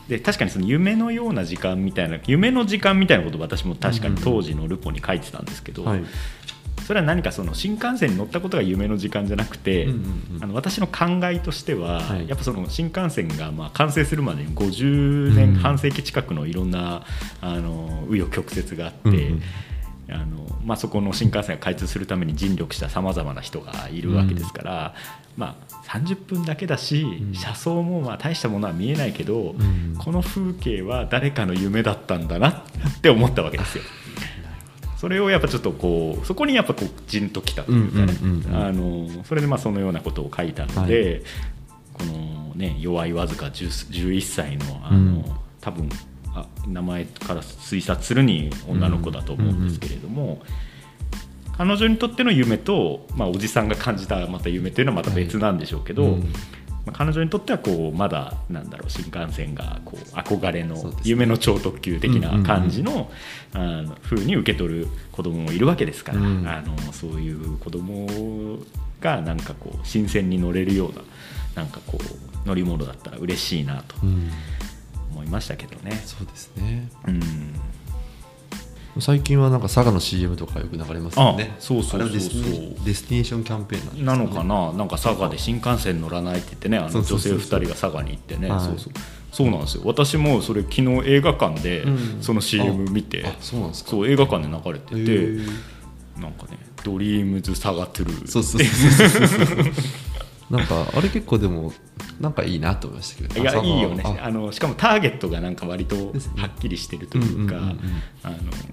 [0.09, 6.05] で確かにその夢のような時間みたいな夢の時間みたいなことを私も確かに当時のルポに書いてたんですけど、はい
[6.87, 10.45] それは何かその新幹線に乗ったことが夢の時間じゃなくて、うんうんうん。
[10.45, 12.29] あの私の考えとしては、はい。
[12.29, 17.05] やっぱその新幹線がまあ完成するまでに50年、うん半世紀近くのいろんな
[17.41, 19.09] あの紆余曲折があって。
[19.09, 19.43] うんうん。
[20.09, 24.95] あのまあ、そこの新幹線が開通するために尽力したさまざまな人がいるわけですから、
[25.37, 27.35] まあ、30分だけだし、うん。
[27.35, 29.97] 車窓もまあ大したものは見えないけど、ん。
[29.99, 32.63] この風景は誰かの夢だったんだなっ
[33.03, 33.85] て思ったわけですよ。
[35.07, 38.01] それをやっぱちょっとこうそこにやっぱこうじんときたというか
[39.23, 41.23] それでまあそのようなことを書いたので、
[41.93, 45.25] このね弱いわずか10 11歳のあの、うん。
[45.61, 45.89] 多分
[46.35, 50.43] あ名前から推察するに女の子だと思うんですけれども、
[51.57, 56.33] 彼女にとっての夢と、まあ、おじさんが感じたまた夢っていうのはまた別なんでしょうけど、うん
[56.87, 63.11] まあ、彼女にとってはこうまだなんだろう新幹線がこう憧れの夢の超特急的な感じの
[63.53, 66.49] あの風に受け取る子供もいるわけですから、うん。
[66.49, 68.59] あのそういう子供
[69.01, 71.03] がなんかこう新鮮に乗れるような
[71.57, 71.99] なんかこ
[72.45, 74.31] う乗り物だったら嬉しいなとうん。
[75.11, 75.93] 思いましたけどね。
[76.05, 76.89] そうですね。
[77.09, 77.21] うん
[79.01, 81.55] 最近はなんか佐賀の CM とかよく流れますよね。
[81.59, 87.41] あそうそうそうデスティネーションキャンペーンなんですなのかな、なんか佐賀で新幹線乗らないって言ってね、あの女性そうそうそう。
[87.41, 88.61] そう2人が佐賀に行ってね、はい。
[88.61, 88.93] そうそう。
[89.33, 92.19] そうなんですよ、私もそれ、昨日映画館でうん。
[92.23, 93.91] その CM 見て、あそうなんですか。
[93.91, 95.49] そう映画館で流れてへて、ー。
[96.21, 98.27] なんかね、 Dreams 佐賀 True。
[98.27, 99.65] そうそうそうそう
[100.51, 101.73] なんかあれ結構でも
[102.21, 104.03] なんかいいなと思いましたけどいやいいよね。
[104.21, 105.97] ああのしかもターゲットがなんか割と
[106.37, 107.55] はっきりしてるというか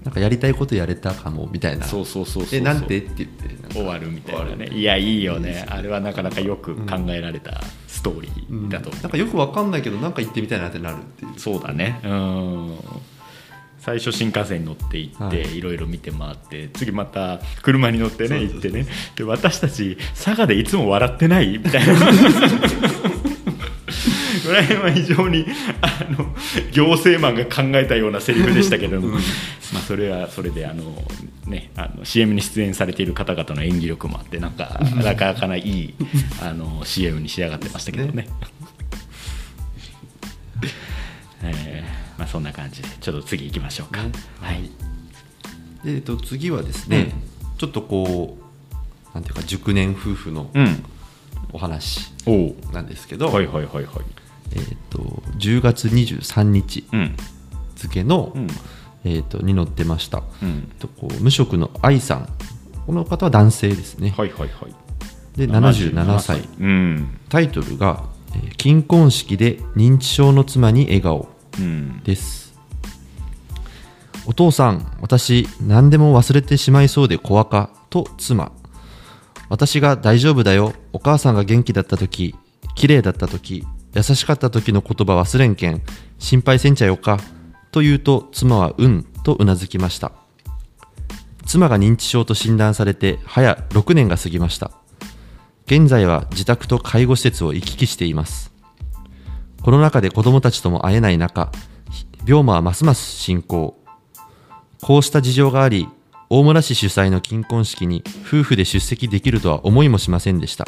[0.03, 1.86] なんかやりたいことやれたかもみたいな。
[1.86, 4.67] そうそうそうそうえなんてって言って終わるみたいなね。
[4.67, 5.65] いやいいよね。
[5.67, 9.01] あれはなかなかよく考えられたストーリうんーだと思う。
[9.01, 11.39] なんかよくわかんないけどなんか行ってみたいなってなるっていう。
[11.39, 11.99] そうだね。
[12.03, 12.77] うん
[13.83, 15.57] 最初新幹線に乗って行って、はい。
[15.57, 18.87] い、ろいろ見て回って次また車に乗ってね行ってね。
[19.17, 21.93] で私たち佐賀でいつも笑ってないみたいな。
[24.45, 25.45] これは非常に
[25.81, 26.33] あの
[26.71, 29.19] 行政マンが考えたようなセリフでしたけども、ま
[29.79, 30.83] あ、それはそれであの、
[31.45, 35.93] ね、あの CM に出演されている方々の演技力もあってなんかなかなかないい
[36.41, 38.27] あの CM に仕上がってましたけどね。
[41.43, 44.04] えーまあ、そんな感じでちょっと次行きましょうか。
[44.04, 44.12] ね。
[44.41, 44.63] はい。
[45.84, 47.13] で、えっと、次はですね、
[47.58, 50.84] ちょっとこうなんていうか熟年夫婦のうん、
[51.54, 52.12] お話
[52.71, 53.86] なんですけど、はいはいはいはい。
[54.56, 54.99] えっと
[55.38, 57.15] 10月23日うん。
[57.76, 58.47] 付の、うん。
[59.04, 60.71] えっとに載ってました、うん。
[60.80, 62.30] とこう無職の愛さん。
[62.86, 65.38] この方は男性ですね、はいはいはい。
[65.38, 66.41] で77歳。
[66.60, 67.19] うん。
[67.30, 68.04] タイトルが
[68.36, 72.01] 「えー金婚式で認知症の妻に笑顔うん」
[74.25, 78.51] お父さん私何でも忘れてしまいそうで怖かと妻。
[79.49, 82.33] 私が大丈夫だよお母さんが元気だった時
[82.75, 85.81] 綺麗だった時優しかった時の言葉忘れんけん
[86.17, 87.19] 心配せんちゃよか
[87.71, 90.11] と言うと妻はうんとうなずきました。
[91.45, 94.71] 妻が認知症と診断されて早6年が過ぎました。
[95.65, 98.52] 現在は自宅と介護施設を行き来しています。
[99.63, 101.49] コロナ禍で子供たちとも会えない中
[102.28, 103.80] 病魔はますます進行。
[104.82, 105.88] こうした事情があり
[106.30, 110.65] 大村市主催の金婚式に夫婦で出席できるとは思いもしませんでした。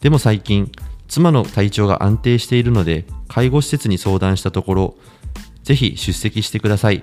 [0.00, 0.70] でも最近
[1.08, 4.94] 妻の体調が安定しているので介護施設に相談したところ
[5.62, 7.02] ぜひ出席してください。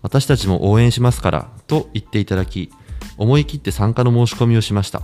[0.00, 2.70] 私たちも応援しますからと言っていただき
[3.18, 5.02] 思い切って参加の申し込みをしました。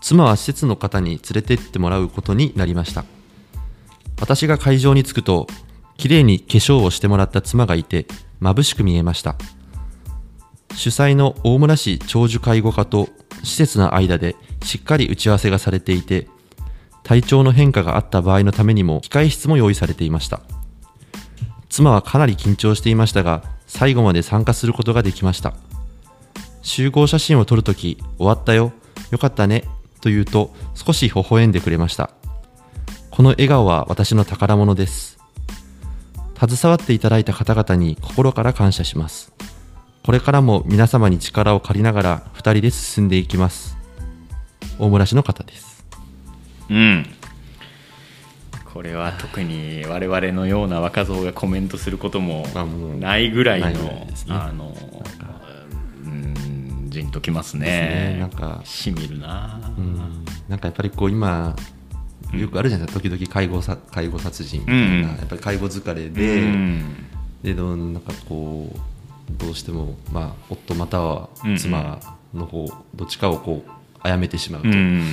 [0.00, 3.04] 妻は施設の方に連れてってもらうことになりました。
[4.20, 5.46] 私が会場に着くと
[5.96, 8.06] 綺麗に化粧をしてもらった妻がいて
[8.40, 9.36] 眩しく見えました。
[10.74, 13.08] 主催の大村市長寿介護課と
[13.42, 16.28] 施設の間でしっかり打ち合わせがされていて
[17.02, 20.40] 体調の変化があった場合のためにも控え室も用意されていました。
[21.68, 25.54] 妻はかなり緊張していましたが最後まで参加することができました。
[26.62, 28.72] 集合写真を撮るとき終わったよ
[29.10, 29.64] よかったね
[30.00, 32.17] と言うと少し微笑んでくれました。
[33.18, 35.18] この笑顔は私の宝物です。
[36.38, 39.32] 携わっていただいた方々に心から感謝します。
[40.04, 43.76] これからも皆様に力を借りながら2人で進んでいきます。
[44.78, 45.84] 大村市の方です。
[46.70, 47.06] うん。
[48.72, 52.46] これは特に我々のような若造がコメントすることも
[53.00, 54.76] ないぐらいのあの
[56.04, 58.12] うんじんときますですね。
[58.12, 58.60] ねなんか。
[58.62, 60.24] しみるな、うん。
[60.48, 61.56] なんかやっぱりこう今
[62.32, 65.02] よくあるじゃないですか、時々介護さ介護殺人みたいな、うん。
[65.02, 67.06] やっぱり介護疲れうで、ん。
[67.42, 68.78] でどうなんかこう
[69.38, 71.56] どうしても、まあ、夫またはうんうん。
[71.56, 72.00] 妻
[72.34, 73.70] の方、どっちかをこう
[74.02, 75.04] 殺めてしまううん。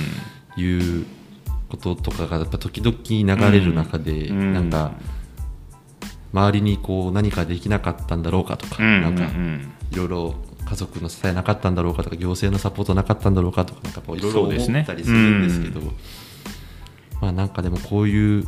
[0.54, 1.06] という
[1.68, 4.52] こととかがやっぱ時々流れる中で、うん。
[4.52, 4.92] なんか
[6.32, 9.02] 周りにこう何かできなかったんだろうかとか、うん。
[9.02, 9.72] なんかうん。
[9.90, 10.34] いろいろ
[10.66, 15.80] 家族の支えなかったんだろうかとか行政のサポートなかったんだろうかとかなんかこういろいろ思ったりするんですけど
[17.26, 18.44] まあなんかでもこういう、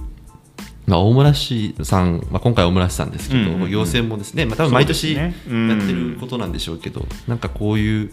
[0.86, 8.12] まあ、大村市さん、まあ、今回は大村市さんですけど、うんうんうん行政もですね、まあ、多分毎年やってることなんでしょうけど、なんかこういう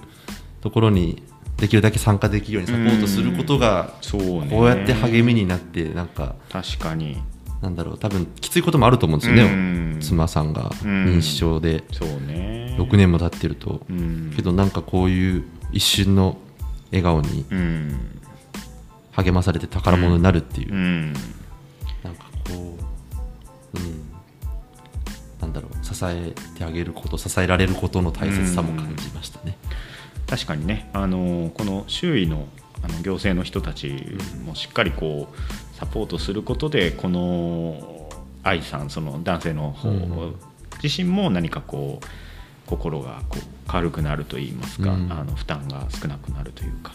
[0.62, 1.22] ところに
[1.58, 7.22] できるだけ参加できるようにサポートすることがそうねこうやって励みになってなんか確かに
[7.62, 13.82] なんだろう多分きついこともあると思うんですよね、うん妻さんがうん認知症でそうね6年も経ってると。
[13.90, 16.38] うんけどなんかこういう一瞬の
[16.92, 18.16] 笑顔にうん
[19.16, 21.14] 励まされて宝物になるっていう、うん。
[22.04, 22.78] なんかこ
[23.74, 24.12] う、うん、
[25.40, 29.58] なんだろう支えてあげること支えられることの大切さも感じましたね。
[30.28, 30.90] 確かにね。
[30.94, 32.48] あのこの周囲の
[32.84, 38.10] あの行政の人たちもしっかりこうサポートすることでこの
[38.44, 40.36] 愛さんその男性の方うん。
[40.84, 42.06] 自身も何かこう
[42.68, 45.12] 心がこう軽くなるといいますか、うん。
[45.12, 46.92] あの負担が少なくなるというか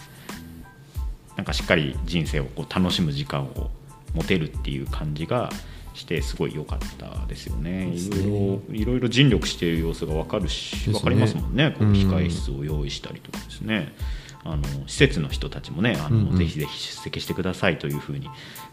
[1.37, 3.71] なんかしっかり人生をこう楽しむ時間を
[4.15, 5.51] 持てるっていう感じが
[5.95, 7.87] してすごい良かったですよね。
[7.87, 11.75] ねろいろいろ尽力している様子が分かるしね分かりますもんね。
[11.79, 13.93] こううん控え室を用意したりとかですね。
[14.43, 18.29] あの施設の人たちもねあの、うんうんぜひぜひ出席してくださいというふうに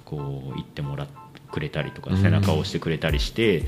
[0.06, 1.14] こう言ってもらって
[1.52, 3.64] くれたりとかうん背中を押してくれたりして、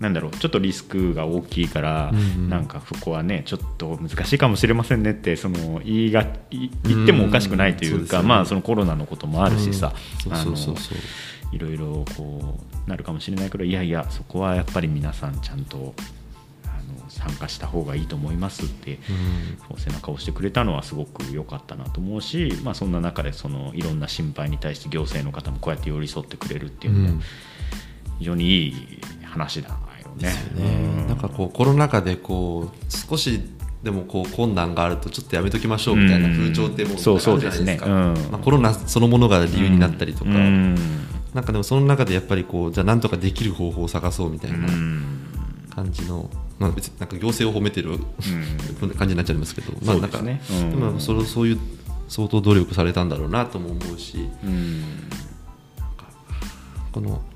[0.00, 2.50] なんだろうちょっとリスクが大きいから、うんうん。
[2.50, 9.94] なんかここはねちょっと難しいかもしれませんねってその言いがい言ってもおかしくないというか、まあそのコロナのこともあるしさ、
[10.26, 10.54] うんあの
[11.52, 15.94] いろいろこうなるかもしれないけどいやいやそこはやっぱり皆さんちゃんと
[17.08, 18.98] 参加した方がいいと思いますって、
[19.70, 19.78] うん。
[19.78, 27.20] 背中を押してくれたのはすごく良かったなと思うし、まあ、そんな中でそのいろんな心配に対して行政の方もこうやって寄り添ってくれるっていうのはうん。
[28.18, 29.78] 非常にいい話だ
[30.16, 30.34] よね。
[30.54, 31.06] ねうん。
[31.08, 33.40] なんかこうコロナ禍でこう少し
[33.82, 37.88] でもこう困難があるとちょっとやめときましょうみたいな風潮ってもうあるじゃないですねうん。
[37.88, 40.74] まあ、コロナそのものが理由になったりとか、うん。
[41.34, 45.04] なんかでもその中でやっぱりこうじゃあなんとかできる方法を探そうみたいなうん。
[45.70, 48.90] 感じの、まあ、別になんか行政を褒めてるうん。
[48.90, 50.70] 感じになっちゃいますけど、まあなんかねうん。
[50.70, 51.58] でもそれそういう
[52.08, 54.28] 相当努力されたんだろうなとも思うし。
[54.44, 54.82] うん。
[56.92, 57.22] この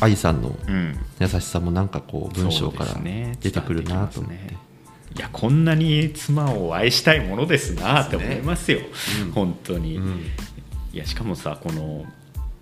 [0.00, 0.96] 愛さんのうん。
[1.20, 2.94] 優しさもなんかこう文章から
[3.40, 4.68] 出てくるなと思って。
[5.16, 8.80] いやこんなに妻を愛したいものですなって思いますよ、
[9.24, 9.32] うん。
[9.32, 10.26] 本当に、うん。
[10.92, 12.04] いやしかもさこの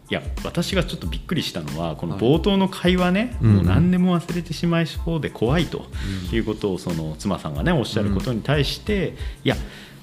[0.08, 3.56] いや私がちょっとびっくりしたのはこの冒頭の会話ね、うん。
[3.56, 5.86] もう何でも忘れてしまいそうで怖いと
[6.32, 9.56] いうことをその妻さんがねおっしゃることに対して、いや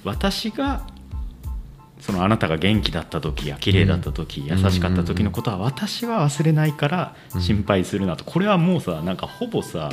[0.04, 0.86] 私が
[2.06, 4.46] そのあなたが元気だった時や綺麗だった時、ん。
[4.46, 9.90] 優しかった時のことは私は忘れないから心配するなと、これはもうさなんかほぼさ、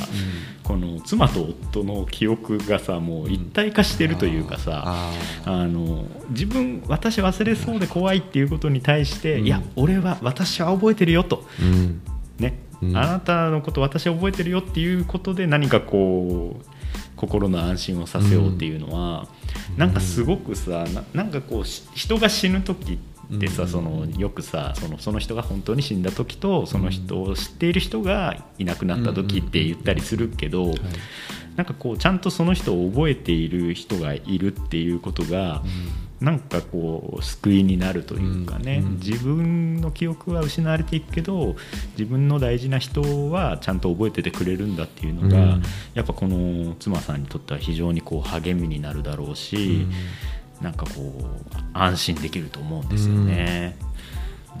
[0.65, 5.13] この妻と夫の記憶がさもう一体化してるというかさ、あ
[5.45, 9.45] あの自分私忘れそうで怖いっていうことに対して、うん。
[9.45, 11.45] いや俺は私は覚えてるよと、
[12.39, 12.59] ね。
[12.81, 12.97] うん。
[12.97, 16.70] あなたのこと私は覚えてるよっていうことで何かこう
[17.15, 19.27] 心の安心をさせようっていうのは、
[19.77, 22.99] なんかすごくさななんかこうし人が死ぬ時
[23.35, 23.69] ってさ、うん。
[23.69, 30.73] そのよくさそのその人が本当に死んだ時とその人を知っている人がいなくなった時って言ったりするけど、
[31.55, 35.63] なんかこうちゃんとその人を覚えている人がいるっていうことが、
[36.21, 38.93] なんかこう救いになるというかね、うんうん。
[38.99, 41.55] 自分の記憶は失われていくけど
[41.97, 45.63] 自分の大事な人はちゃんと覚えててくれるんだっていうのが、うん。
[45.95, 49.87] やっぱこの妻さんにとっては非常にこう励みになるだろうし、
[50.61, 53.75] なんかこう安心できると思うんですよね。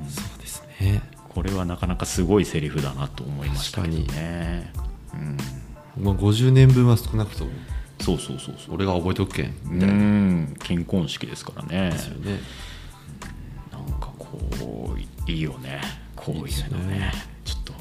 [0.09, 1.03] そうですね。
[1.29, 4.73] これはなかなかすごいセリフだなと思いましたけどね。
[5.97, 7.51] うん、もう50年分は少なくとも
[8.01, 8.75] そうそうそうそう。
[8.75, 11.91] 俺が覚えておくけんみうたいん、健婚式ですからね。
[11.91, 12.39] ですよね
[13.71, 14.99] なんかこう
[15.31, 15.81] いいよね。
[16.15, 17.11] こういうのねね。
[17.45, 17.73] ちょっと。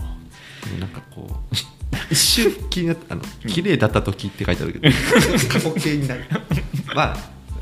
[0.78, 1.54] なんかこう
[2.12, 4.88] 一瞬気になったあの綺麗だった時って書いてあるけど
[5.48, 6.24] 過去形になる
[6.94, 7.16] まあ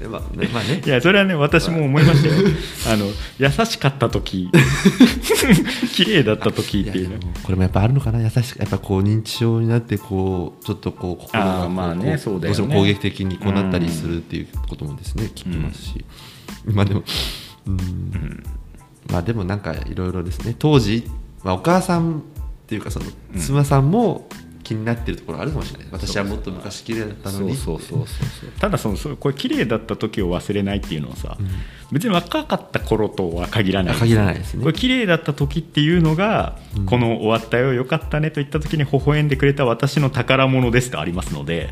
[0.07, 0.81] まあねまあね。
[0.87, 2.35] いやそれはね私も思いましたよ。
[2.93, 3.07] あの
[3.39, 4.51] 優しかった時。
[5.95, 7.11] 綺麗だった時っていうね。
[7.11, 8.21] いやでもこれもやっぱあるのかな？
[8.23, 12.59] 優しくやっぱこう認知症になってこうちょっとこう心あがこーまあねそうだよね。
[12.59, 16.05] どうしても攻撃的にこうなったりするっていうこともですね、聞きますし、
[16.67, 17.03] まあでも
[17.67, 18.43] うん。
[19.11, 20.55] まあでもなんかいろいろですね。
[20.59, 21.05] 当時、
[21.43, 22.23] まあ、お母さんっ
[22.67, 23.07] ていうかその
[23.39, 24.29] 妻さんも
[24.69, 27.57] 気になってるところあるかもしれない、私はもっと昔綺麗だったのに。
[27.57, 31.39] そうそうそうそうただそのそうこれ綺麗だった時を忘れないっていうのはさ、
[31.91, 33.97] 別に若かった頃とは限らない。
[33.97, 34.63] 限らないですね。
[34.63, 41.71] これ綺麗だった時っていうのが、この終わったよよかったねと言った時に微笑んでくれた私の宝物ですとありますので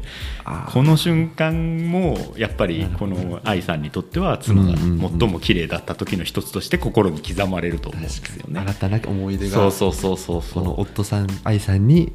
[0.73, 8.61] この瞬間もやっぱりこの愛さんにとっては妻がうんうんうん最も綺麗だった時の一つとして心に刻まれると思うんですよね。
[8.61, 8.75] 新。
[8.75, 9.55] たな思い出が。
[9.55, 10.65] そうそうそうそうそう。
[10.65, 12.13] この夫さん愛さんに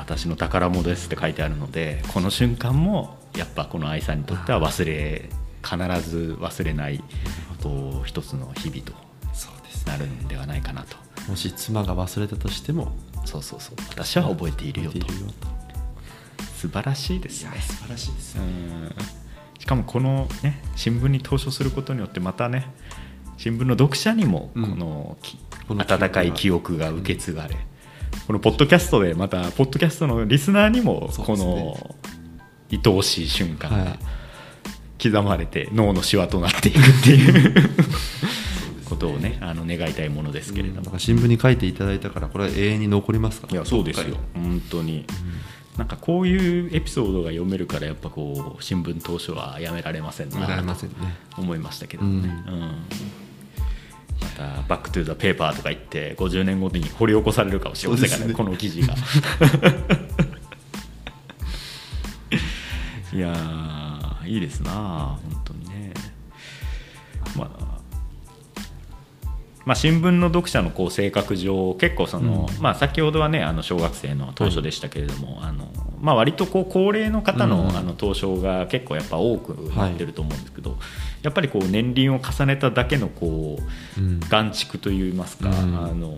[0.00, 5.28] 私の宝物ですって書いてあるのでこの瞬間もやっぱこの愛さんにとっては忘れ
[5.62, 7.02] 必ず忘れない
[7.62, 8.92] こう一つの日々と
[9.86, 10.96] なるんではないかなと。
[11.28, 12.92] もし妻が忘れたとしても
[13.24, 13.76] そうそうそう。
[13.90, 14.98] 私は覚えているよと。
[16.56, 17.52] 素晴らしいですね。
[17.60, 18.38] 素晴らしいです。
[18.38, 18.94] うん。
[19.58, 22.72] しかもこのね新聞に投書することによってまたね
[23.36, 24.78] 新聞の読者にもこうん。
[24.78, 25.16] の
[25.68, 27.56] 温かい記憶が受け継がれ、
[28.26, 31.96] このポッドキャストでまたポッドキャストのリスナーにもこの
[32.70, 33.98] 愛おしい瞬間がはい
[35.02, 37.70] 刻まれて脳のシワとなっていくっていう
[38.84, 43.54] ことをねあの願いたいものですけれども、なんか新聞に書いていただいたからこれは永遠に残りますから。
[43.54, 44.16] いやそうですよ。
[44.34, 45.06] 本当に、
[45.78, 50.36] なんかこういうエピソードが読めるからやっぱこう新聞当初はやめられませんな
[50.74, 50.86] と
[51.40, 52.74] 思いましたけどね、うん
[54.20, 58.34] また「バック・トゥ・ザ・ペーパー」とか言って50年後に掘り起こされるかもしれませんがねね。
[58.34, 58.94] この記事が。
[63.12, 65.92] いやーいいですな本当にね。
[67.36, 67.70] まあ
[69.66, 75.68] まあ、新聞の読者のこう性格上結構その、まあ、先ほどはねあの小学生の当初でしたけれども、あの
[76.00, 80.78] まあ、割とこう高齢の方の,、うんあの当初が結構やっぱ多くなってると思うんですけど、
[81.22, 83.58] やっぱりこう年輪を重ねただけのこ
[83.96, 84.20] ううん。
[84.20, 85.54] 眼蓄といいますか、うん。
[85.54, 86.16] あの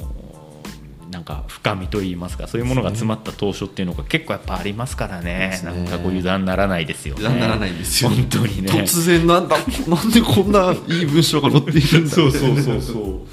[1.11, 5.61] なんか深みといいますかそういうものが詰まった当初っていうのが結構やっぱありますからね。
[5.62, 5.62] ね。
[5.62, 7.27] なんかこう油断ならないですよね。
[7.27, 8.11] 油断ならないんですよ。
[8.11, 8.71] 本当にね。
[8.71, 9.57] 突然なんだ
[9.88, 13.03] なんでこんないい文章が載っているんだそうそうそうそう。
[13.03, 13.27] うん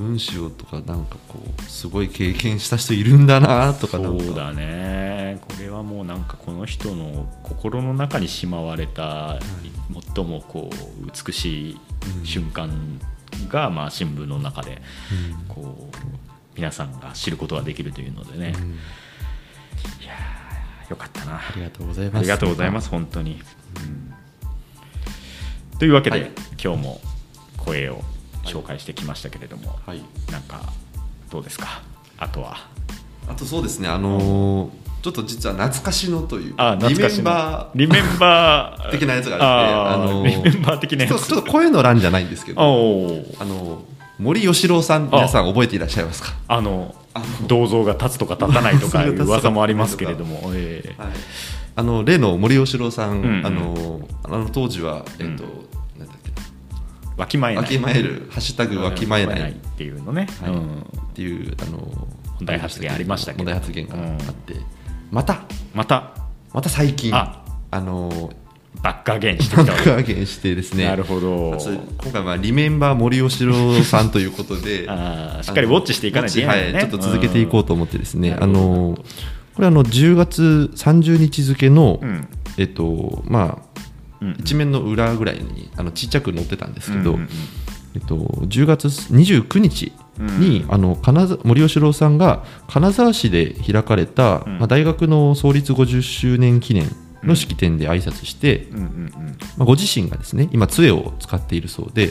[0.00, 4.24] 文章とかなんかこうすごい経験した人いるんだなとかなんか。
[4.24, 5.38] そうだね。
[5.42, 9.38] これはもうなんかこの人の心の中にしまわれた
[10.14, 11.80] 最もこう美しい
[12.24, 12.98] 瞬間
[13.50, 14.80] が、まあ、新聞の中で
[15.48, 15.96] こう
[16.56, 18.70] 皆さんが知ることができるというのでね、うん。
[18.70, 21.36] いやーよかったな。
[21.36, 22.16] ありがとうございます。
[22.18, 23.42] ありがとうございます本当に、
[25.72, 25.78] うん。
[25.78, 26.30] というわけで、はい。
[26.62, 27.00] 今日も
[27.58, 28.02] 声を
[28.50, 30.02] 紹介してきましたけれども、はい。
[30.30, 30.60] なんか
[31.30, 31.82] どうですか？
[32.18, 32.56] あとは。
[33.28, 34.70] あとそうですねあのー
[35.02, 37.78] ちょっと実は懐かしのというあリメンバー。
[37.78, 38.90] リメンバー。
[38.92, 43.82] 的なやつがあってあーあのーリメンバー的なやちょっつとちょっと声の欄じゃないんですけどあの
[44.18, 46.34] 森喜朗さん皆さん覚えていらっしゃいますか？
[46.48, 46.94] あの
[47.46, 51.02] 銅像が立つとか立たないとかいう 噂もありますけれども、ええ。
[51.02, 51.12] はい、
[51.76, 53.46] あの例の森喜朗さん、うんうん。
[53.46, 55.48] あのあの当時は、えっとなん
[57.20, 57.62] わきまえない。
[57.64, 60.50] わきまえる「ハッシュタグわきまえない」っっていうのね、はい。
[60.50, 60.86] うん。
[61.14, 63.44] ていうあの問題発言ありましたけど。
[63.44, 64.56] 問題発言があって、
[65.10, 65.42] また。
[65.74, 66.14] また。
[66.54, 67.14] また最近。
[67.14, 67.44] あ。
[67.70, 68.32] あの
[68.82, 69.90] バックアゲインしてきたわけ。
[69.90, 70.86] 爆上げしてですね。
[70.86, 71.58] なるほど。
[72.02, 74.86] 今回はリメンバー森喜朗さんということで。
[75.42, 78.42] しっかりウォッチしていかないといけないはい、ちょっと続けていこうと思ってですね、うん。
[78.42, 78.98] あの
[79.54, 82.28] これあの10月30日付の、うん。
[82.56, 83.60] えっとまあうん
[84.38, 87.28] 一面の裏ぐらいにあのちっちゃく載ってたんですけど、うんうんうん。
[87.94, 94.58] えっと、10月29日に、あの金沢森喜朗さんが金沢市で開かれた、うん。
[94.58, 96.88] まあ、大学の創立50周年記念
[97.22, 99.10] の式典で挨拶して、うんうんうん。
[99.56, 102.10] まあ、ご自身がですね今杖を使っているそうで、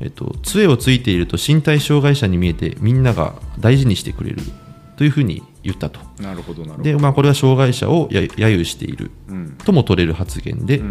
[0.00, 4.38] えっと、杖をついていると身体障害者に見えてみんなが大事にしてくれる
[4.96, 6.00] というふうに言ったと。
[6.22, 6.84] なるほどなるほど。
[6.84, 9.58] で、まあ、これは障害者をや揶揄しているうん。
[9.64, 10.90] とも取れる発言で、うん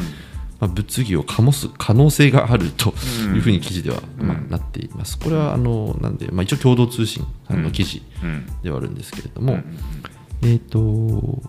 [0.63, 2.93] まあ、物議を醸す可能性があると
[3.27, 3.35] うん。
[3.35, 5.19] いうふうに記事では、まあうんなっています。
[5.19, 8.45] これはあのなんで、まあ、一応共同通信さんの記事うん。
[8.61, 9.77] ではあるんですけれども、うん
[10.43, 11.41] えっ、と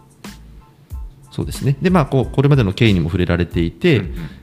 [1.31, 1.77] そうですね。
[1.83, 4.03] で、まあ、こうこれまでの経緯にも触れられていて、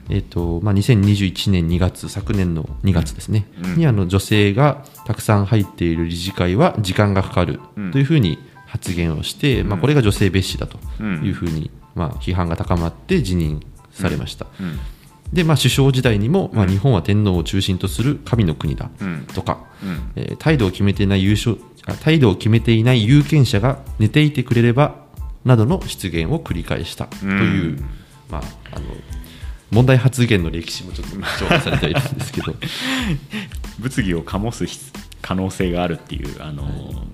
[0.09, 3.76] えーとまあ、2021年2月昨年の2月ですね、うん。
[3.78, 7.91] にあの女性がたくさん入っている理事会は時間がかかるうん。
[7.91, 13.61] というふうに発言をして、まあ、これが女性蔑視だというふうにまあ、批判が高まって辞任
[13.94, 14.80] されました、うん。
[15.34, 19.28] で、まあ、首相時代にも、まあ、日本は天皇を中心とする神の国だうん。
[19.34, 20.12] とか、うん。
[20.16, 25.06] えー態度を決めていない優勝あ態度を決めていない有権者が寝ていてくれれば
[25.46, 27.89] などの失言を繰り返したという、うん
[28.30, 28.42] まあ、
[28.74, 28.86] あの
[29.72, 32.54] 問題発言の歴史もちょっと紹介されているんですけど。
[33.80, 36.64] 物議を醸す必可能性があるっていうあの、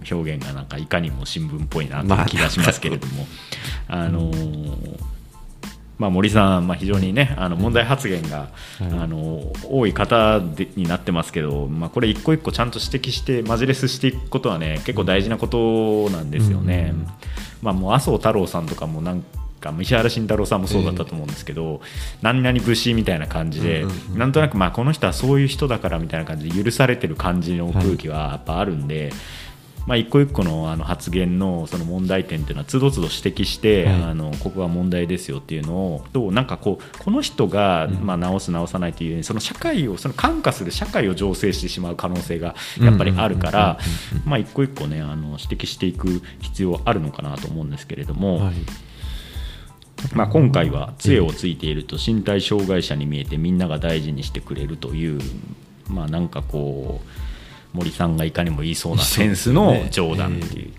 [0.10, 3.28] 表現がなんかいかにも新聞っぽいなという気がしますけれども、
[3.88, 4.32] あの
[5.98, 16.94] まあ、森さん、まあ、非常にねあの問題発言が、あの多い方でになってますけど、まあ、これ一個一個ちゃんと指摘してマジレスしていくことはね結構大事なことなんですよね。
[16.94, 17.08] うん
[17.62, 19.24] まあ、もう麻生太郎さんとかもなん
[19.60, 21.82] か石原慎太郎さんもそうだったと思うんですけど、
[22.22, 29.12] 何々節みたいな感じで、うんうんうんなんとなくまあこの人はそういう人だからみたいな感じで許されてる感じの空気はやっぱあるんで。
[29.88, 34.04] まあ、一個一個のあの発言のその問題点っていうのはつどつど指摘して、はい。
[34.04, 43.80] あのここが問題ですよっていうのをとなんかこうこの人がまあ直す直さないというようにその社会をその感化する社会を醸成してしまう可能性がやっぱりあるから
[44.26, 48.54] まあ一個一個ねあの指摘していく必要あるのかなと思うんですけれども、はい。
[50.14, 55.20] まあ、今回は杖をついていると身体障害者に見えてみんなが大事にしてくれるという、
[55.88, 57.27] まあ、なんかこう
[57.74, 60.74] 森さんがいかにも言いそうなセンスの冗談っていう。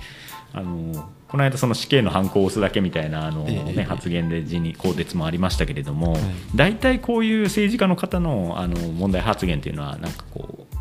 [0.52, 3.72] あのこの間その死刑のハンコを押すだけみたいなあの、ええ。
[3.74, 6.22] ね、発言で辞任更迭もありましたけれども、はい。
[6.54, 10.77] 大体こういう政治家の方のあの問題発言っていうのはなんかこう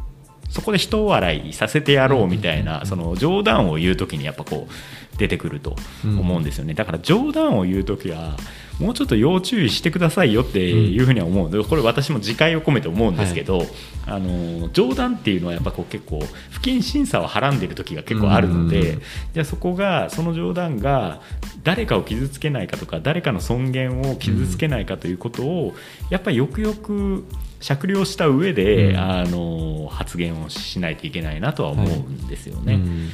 [0.49, 6.73] そこで人笑いさせてやろうみたいなその冗談を言う時にやっぱこう出てくると思うんですよね。
[6.73, 8.37] だから冗談を言う時は
[8.79, 13.65] もうちょっと要注意してくださいよっていうふうには思う、これ私も自戒を込めて思うんですけど、
[14.05, 16.19] あの冗談っていうのはやっぱこう結構
[16.51, 19.01] 不謹慎さをはらんでる時が結構あるので、うん。
[19.33, 21.21] じゃあそこがその冗談が
[21.63, 25.73] 誰かを傷つけないかとか誰かの尊厳を傷つけないかということを
[26.11, 27.25] やっぱりよくよく
[27.59, 28.97] 酌量した上で、うん。
[28.97, 32.75] あの発言をしないといけないなとは思うんですよね。
[32.75, 33.09] うん。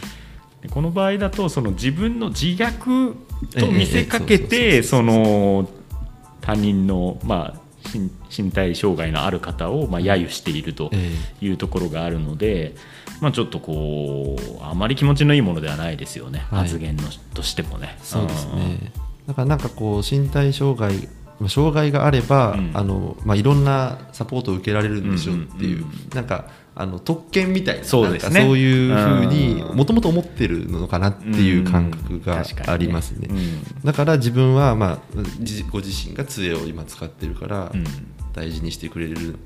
[0.61, 3.15] でこの場合だとその自分の自虐
[3.59, 5.69] と見せかけてその
[6.41, 7.63] 他人のまあ
[7.93, 12.75] 身身体障害のある方をまあ揶揄しているとえいうところがあるので、
[13.21, 16.59] まあ、ちょっとこうあまり気持ちのいいものではないですよね、はい。
[16.61, 17.97] 発言のとしてもね。
[18.01, 18.91] そうですね。
[19.27, 22.71] だからなんかこう身体障害まあ障害があれば、うん。
[22.73, 25.83] あのまあ、いろんなサポートを受けられるんでしょうっていう,、うん。
[25.83, 25.93] うんう。
[25.93, 28.33] んなんかあの特権みたいなそうですね。
[28.33, 29.77] なんかそういうふうにうん。
[29.77, 33.27] もともと思ってるのかなっていう感覚がありますね。
[33.29, 33.63] うん。
[33.83, 34.99] だから自分は、まあ、
[35.39, 37.83] じご自身が杖を今使ってるから、うん。
[38.33, 39.37] 大事にしてくれるっ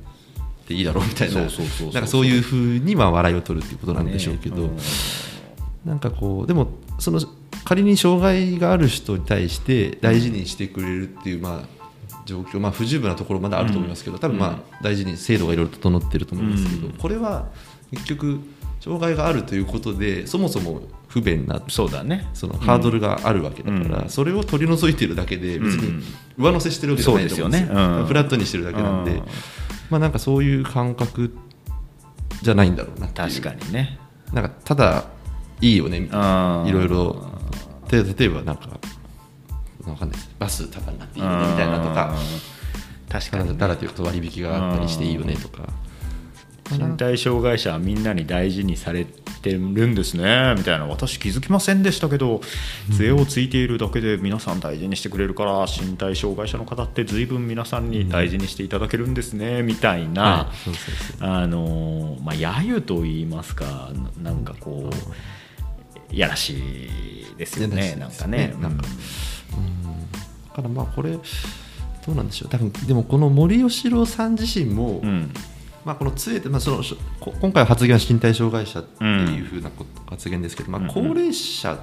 [0.67, 4.61] ていいだろうみたいなそういうふうにまあ笑いを取るっていうことなんでしょうけど、ね。
[4.63, 4.77] うん
[5.87, 6.67] なんかこうでも
[6.99, 7.21] その
[7.63, 11.76] 仮に障害がある人に対して大事にしてくれるっていうまあ
[12.27, 16.93] 状況、まあ、不十分なところまだあると思いますけど、多分まあ大事に制度がいろいろ整ってると思いますけど、うん。
[16.93, 17.47] これは
[17.91, 18.39] 結局
[18.81, 22.27] 障害があるということでそもそも不便なそうだね。
[22.33, 24.09] そのハードルがあるわけだから、うん。
[24.09, 26.03] それを取り除いてるだけで別にうん
[26.37, 27.49] 上乗せしてるわけじゃないですよ。
[27.49, 27.67] ね。
[27.71, 28.05] うん。
[28.05, 29.23] フラットにしてるだけなんで、うん。
[29.89, 31.33] まあなんかそういう感覚
[32.41, 33.97] じゃないんだろうな確かにね。
[34.33, 35.05] なんかただ
[35.61, 36.61] いいよねみたいな。
[36.63, 36.67] うん。
[36.67, 37.31] いろいろ。
[37.89, 38.77] で例えばなんかわ
[39.95, 40.17] かんない。
[40.17, 42.13] ですバスタダになっていいよねみたいなとか。
[42.13, 43.11] うん。
[43.11, 43.55] 確かにね。
[43.57, 45.67] だらというと割引があったりしていいよねとか。
[46.69, 50.85] 身体障害者はみんなに大事にされてるんですねみたいな。
[50.85, 52.41] 私気づきませんでしたけど
[52.97, 60.51] 杖をついているだけで皆さん大事にしてくれるから身体障害者の方って随分皆さんに大事にしていただけるんですねみたいな、
[61.21, 64.89] あのまあ揶揄と言いますかななんかこ
[66.11, 68.53] ういやらしいですよねなんかね。
[68.59, 68.89] なんかだ
[70.57, 71.19] からまあこれど
[72.09, 72.49] うなんでしょう。
[72.49, 75.31] 多分でもこの森喜朗さん自身も、うん。
[75.85, 76.83] まあ、この杖って、まあ、その
[77.39, 79.71] 今回は発言は身体障害者っていうふうな
[80.09, 81.79] 発言ですけど、まあ、高齢者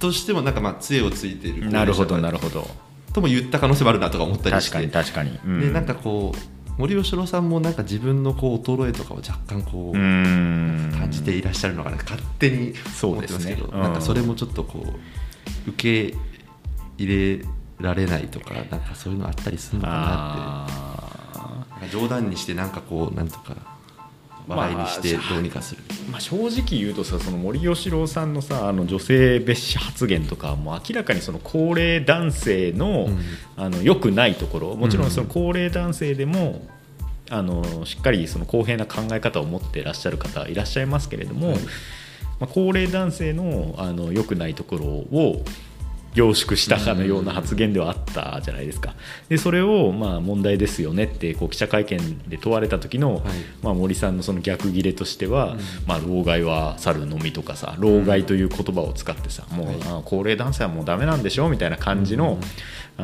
[0.00, 2.66] としてもなんかまあ杖をついているうんなるほどなるるほど。
[3.12, 4.70] とも言った可能性もあるなとか思ったりして。
[4.72, 5.60] 確かに確かに、うん。
[5.60, 10.92] でなんかこう森喜朗さんもなんか自分のこう衰えとかを若干こう、うん。
[10.98, 13.60] 感じていらっしゃるのかな勝手に思ってますけど。
[13.60, 13.74] そうですね。
[13.74, 14.84] うんなんかそれもちょっとこ
[15.66, 16.16] う受け
[17.00, 17.44] 入れ
[17.80, 19.96] られないとかなんかそういうのあったりするのかな
[20.68, 23.56] あって冗談にしてなんかこうなんとか
[24.46, 33.18] 笑いにしてまあどうにかする、ーまあ、正直言うとさその森喜朗さんのさあの女性蔑視発言とかもう明らかにその高齢男性の,、うん。
[33.56, 36.66] あの良くないところもちろんその高齢男性でも、
[37.30, 41.58] あのしっかりその公平な考え方を持っていらっしゃる方いらっしゃいますけれども、はい。
[42.40, 45.44] まあ、高齢男性のあの良くないところを
[46.14, 48.94] 凝縮したかのような発言ではあったじゃないですか。
[49.28, 53.22] でそれをまあ問題ですよねってこう記者会見で問われた時の、はい。
[53.62, 55.60] まあ、森さんのその逆切れとしては、うん。
[55.86, 59.76] まあ、老害は猿のみとかさ老害という言葉を使ってさ、もう、はい。
[59.86, 62.38] あ高齢男性はもうダメなんでしょみたいな感じの,、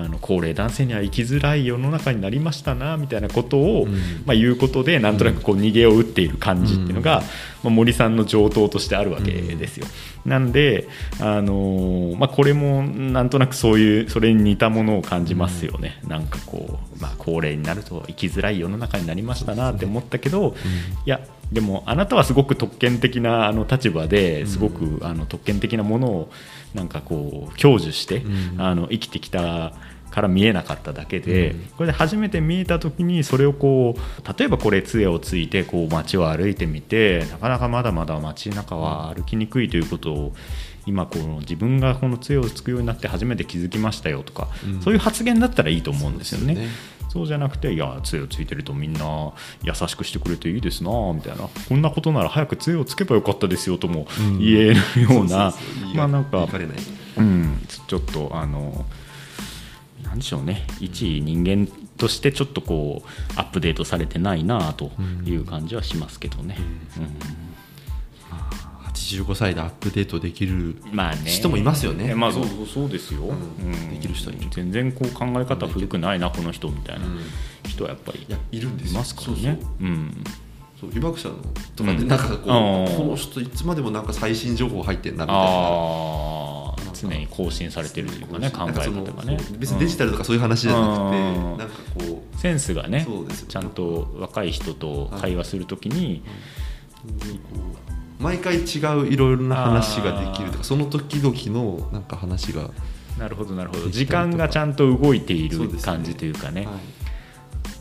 [0.05, 3.93] あの高齢男性には生きづらい世の中になりましたなみたいなことを、うん。
[4.25, 7.23] まあ、言うことでなんとなくこう逃げを打っている感じっていうのが、
[7.63, 9.87] まあ、森さんの上等としてあるわけですよ。
[10.25, 10.89] なんで、
[11.21, 20.57] あのーまあ、これもなんとなくそういうそれに似たものを感じますよね、なんかこう、まあ、高齢になると生きづらい世の中になりましたなって思ったけど、
[21.05, 21.21] いや
[21.53, 26.31] でもあなたはすごく特権的なあの立場ですごくあの特権的なものを
[26.75, 28.61] なんかこう享受して、うん。
[28.61, 29.73] あの生きてきた
[30.11, 31.61] から見えなかっただけで、うん。
[31.77, 40.33] これで初めて見えた時にそれをこう例えばこれ杖をついてこう街を歩いてみてなかなかまだまだ街中は歩きにくいということを
[40.87, 44.83] 今この自分がこの杖をつくようになって初めて気づきましたよとか、うん。
[44.83, 46.69] そういう発言だったらいいと思うんですよね。
[47.09, 49.33] そうじゃなくて、いや、杖をついてるとみんな
[49.63, 54.39] 優しくしてくれていいですなみたいな、こんなことなら早く杖をつけばよかったですよともうん。
[54.39, 55.55] 言えるような。
[55.95, 56.47] まあなんか
[57.17, 58.85] うん、ちょっとあの
[60.05, 64.91] なんでしょうね一人間としてちょっとこうアップデートされてないなと
[65.25, 66.59] いう感じはしますけどね、
[69.15, 70.77] 85歳でアップデートできる
[71.25, 77.21] 人もいますよねえまあそうそうですよ、んうんできる人に全然こう考え方古くないなこの人みたいなうん
[77.69, 80.25] 人はやっぱりいるんですよいますからねうん
[80.81, 81.37] そう被爆者の
[81.75, 82.47] とかでうんなんかこう、
[82.97, 93.07] この人いつまでもなんか最新情報入ってんなみたいなああ常に更新されてるというかね考え方がね別にデジタルとかそういう話じゃなくて、うんなんかこうセンスがね
[93.49, 96.23] ちゃんと若い人と会話するときに、
[98.19, 102.71] 毎回違ういろいろな話ができるとかその時々のなんか話が、
[103.19, 103.91] なるほどなるほど。
[103.91, 106.67] 時間がちゃんと動いている感じというかね。
[106.67, 106.75] はい。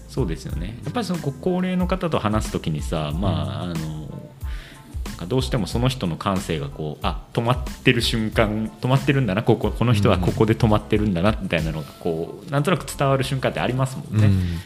[0.09, 0.79] そうですよね。
[0.83, 14.59] やっぱりそのご高齢の方と話すときにさまああのなんかどうしてもその人の感性がこうあ止まってる瞬間止まってるんだなこここの人はここで止まってるんだなみたいなのがこうなんとなく伝わる瞬間ってありますもんね、うん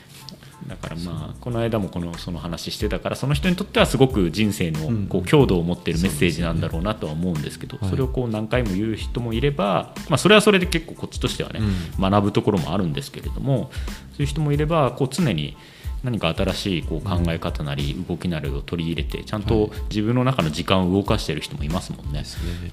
[0.68, 5.04] だからまあこの間もこのその話してたからその人にとってはすごく人生うん。
[5.04, 7.90] のこう強度を持っているメッセージなんだろうなとは思うんですけどはい。
[7.90, 11.62] それをこう何回も言う人もいればまあそれはそれで結構こっちとしてはね
[12.00, 13.72] 学ぶところもあるんですけれども
[14.14, 15.56] そういう人もいればこう常に
[16.04, 22.24] 何か新しいこう考え方なり動きなりを取り入れてちゃんと自分の中の時間を動かしている人もいますもんね。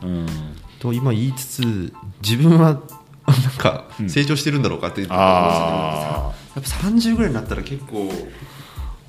[0.02, 0.26] うん。
[0.78, 2.80] と今言いつつ自分は
[3.26, 4.10] なんかうん。
[4.10, 8.10] 成長してるんだろうかっていうとですけどあやっぱ30ぐらいになったら結構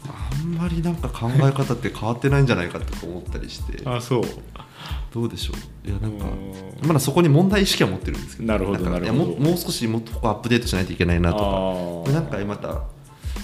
[0.05, 3.77] あんまりなんか考え方って変わってないんじゃないかとか思ったりして。
[3.77, 4.23] ー あそう。
[5.13, 5.53] どうでしょ
[5.85, 5.89] う。
[5.89, 6.87] いやなんかうん。
[6.87, 9.05] まだそこに問題意識は持ってるんですけどなるほどなるほど。
[9.05, 12.83] いやももう少しもっとここアップデートしないといけないなとあかーなんかまた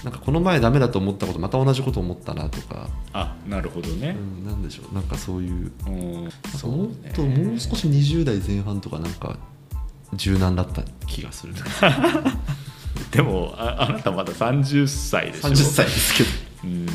[0.04, 4.18] なんかこの前ダメだと思ったことまた同じこと思ったなとか、あなるほどね。
[4.20, 4.94] うん、なんでしょう。
[4.94, 5.72] なんかそういう。
[5.88, 6.32] うもっ
[7.14, 9.38] ともう少し20代前半とかなんか
[10.14, 11.54] 柔軟だった気がする。
[11.54, 11.62] で
[13.22, 16.30] もああなたまだ30歳でしょ？30歳ですけど。
[16.64, 16.88] うーん。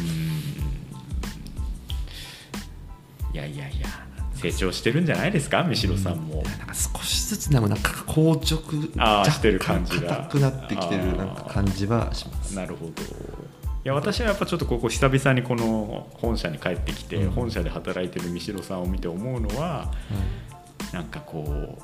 [3.34, 3.86] いやいやいや
[4.34, 5.64] 成長してるんじゃないですか？
[5.64, 10.08] 三代さんも、なんか少しずつでもなんか硬直してる感じが。
[10.16, 12.54] 硬くなってきてるなんか感じはします。
[12.54, 12.90] なるほど。
[12.92, 12.94] い
[13.84, 17.30] や私はやっぱちょっとここ久々にこの本社に帰ってきて、うん。
[17.30, 19.92] 本社で働いてる三代さんを見て思うのは
[20.92, 21.82] なんかこう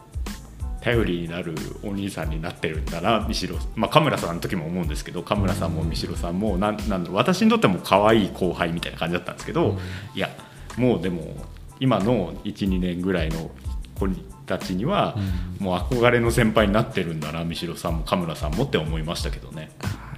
[0.85, 9.79] 頼りになるお兄さんになってるんだな三代まあカムラさんの時も思うんですけどカムラさんも三代さんもなんなん私にとっても可愛い後輩みたいな感じだったんですけど、
[10.15, 10.29] いや
[10.77, 11.37] もうでも
[11.81, 13.51] 今の12年ぐらいの
[13.99, 14.09] 子
[14.45, 15.17] たちには、
[15.59, 19.71] もう憧れの先輩になってるんだな三代さんもカムラさんもって思いましたけどね。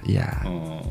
[0.05, 0.81] いやうん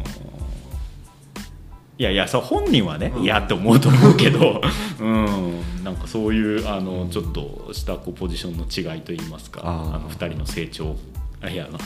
[1.99, 3.22] いやいやそう本人はね、うん。
[3.22, 4.61] いやって思うと思うけど、
[5.01, 10.97] うん、なんかそういうあのちょっとしたこうポジションの違いといいますかあの2人の成長
[11.40, 11.78] あいやあの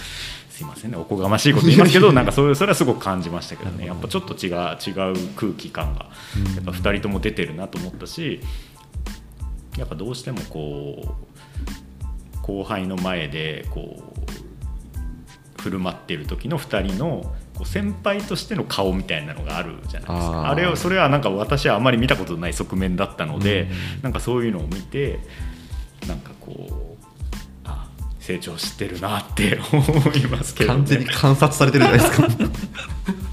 [0.50, 3.86] すいませんねおこがましいこと言いますけど なんかそういうそれはすごく感じましたけどね。
[3.86, 4.52] やっぱちょっと違う
[4.84, 6.06] 違う空気感が
[6.56, 8.40] やっぱ2人とも出てるなと思ったし
[9.78, 14.12] やっぱどうしてもこう後輩の前でこ
[15.58, 20.48] う振る舞ってる時の2人のこう先輩としての顔みたいなのがあるじゃないですか。
[20.48, 24.02] あれをそれはなんか私はあまり見たことない側面だったので、うん。
[24.02, 25.20] なんかそういうのを見て
[26.08, 27.06] なんかこう
[27.64, 27.86] あ
[28.18, 29.82] 成長してるなって思
[30.14, 32.28] いますけど、ね、完全に観察されてるじゃないですか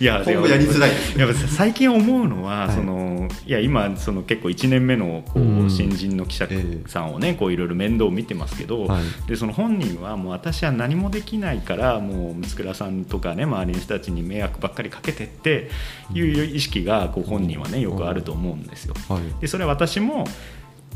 [0.00, 2.74] いや今後やりづらいやっぱ最近思うのは、はい。
[2.74, 5.66] そのいや今その結構1年目のこうん。
[5.66, 6.48] う新人の記者
[6.86, 9.02] さんをねこういろいろ面倒を見てますけど、はい。
[9.28, 15.70] でその本人はもう私は何もできないからもう六倉さんとかね周りの人たちに迷惑ばっかりかけてって
[16.12, 18.94] いう意識がこう本人はねよくあると思うんですよ。
[19.08, 19.40] はい。
[19.40, 20.26] でそれは私も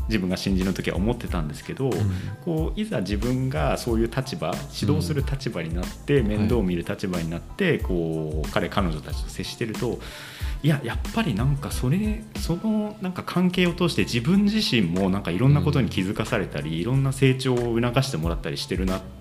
[0.09, 1.91] 自分が新人の時は思ってたんですけど、
[2.43, 9.99] こういざ自分がそういう立場指導する立場になって、面倒を見る立場になってこう彼彼女たちと接してると
[10.61, 19.18] いややっぱりなんかそれそのなんか関係を通して自分自身もなんかいろんなことに気づかされたり、いろんな成長を促してもらったりしてるなって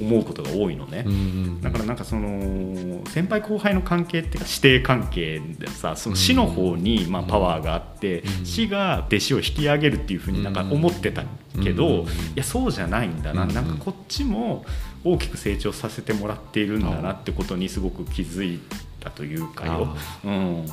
[0.00, 1.04] 思うことが多いのね。
[1.06, 11.22] うんうんだからなんかその先輩後輩の関係っていうか師弟関係でさその師の方にまあパワーがあってうん師が弟子を引き上げるっていうふうになんか思ってた
[11.62, 13.44] けうんどいやそうじゃないんだな。
[13.44, 14.64] うんなんかこっちも
[15.04, 18.60] 大きく成長させてもらっているんだなってことにすごく気づい
[19.00, 19.96] たというかよ。
[20.24, 20.66] うん。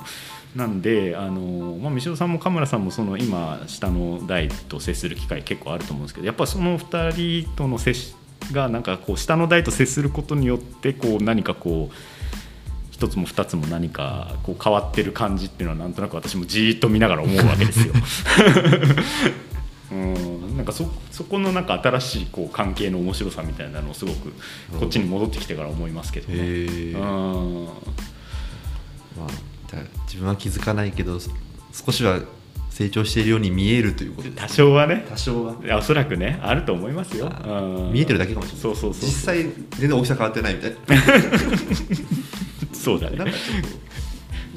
[0.55, 8.15] なんであの、まあ、三代さんもカムラさんもその今下の代と接する機会結構あると思うんですけどやっぱその2人との接し
[8.51, 11.95] がなんかこう下の代と接することによってこう何かこう
[12.91, 17.93] 一つも二つも何かこう変わってる感じっていうのはなんとなく私もじーっと見ながら思うわけですよ。
[19.91, 24.33] うんなんかそそこのなんか新しいこう関係の面白さみたいなのをすごく
[24.79, 26.39] こっちに戻ってきてから思いますけどね。
[26.39, 29.27] うんまあ、
[30.05, 31.29] 自分は気づかないけどそ
[31.73, 32.19] 少しは
[32.73, 35.05] 成長しているように見えるということです多少はね。
[35.07, 35.55] 多少は。
[35.77, 37.31] おそらくねあると思いますよ。
[37.45, 37.93] うん。
[37.93, 38.61] 見えてるだけかもしれない。
[38.63, 39.09] そうそうそう。
[39.09, 39.43] 実際
[39.77, 40.71] 全然大きさ変わってないみたい。
[40.71, 40.77] な
[42.73, 43.31] そうだね。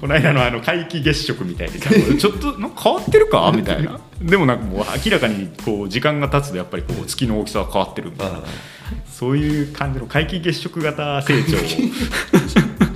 [0.00, 4.00] この間のあの皆既月食みたいにさちょっとなんか変わってるかみたいな。
[4.22, 8.38] でもなんかもう明らかにこう時間が経つとやっぱりこう月の大きさが変わってるみたいな。
[8.38, 8.42] あ
[9.10, 11.56] そういう感じの皆既月食型成長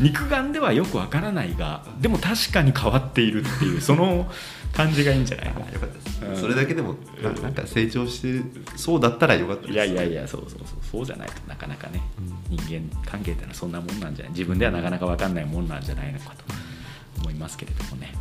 [0.00, 4.30] 肉眼ではよくわからないがでも確かに変わっているっていうその
[4.72, 6.36] 感じがいいんじゃないあよかったです、うん。
[6.36, 8.42] それだけでもななんか成長して
[8.76, 9.74] そうだったらよかったです。
[9.74, 11.06] いやいやいやそうそうそうそう。
[11.06, 12.00] じゃないとなかなかね、
[12.48, 14.32] 人間関係ってのはそんなもんなんじゃない。
[14.32, 16.44] 自分ではなかなか分かんないもんなんじゃないのかと
[17.20, 18.12] 思いますけれどもね、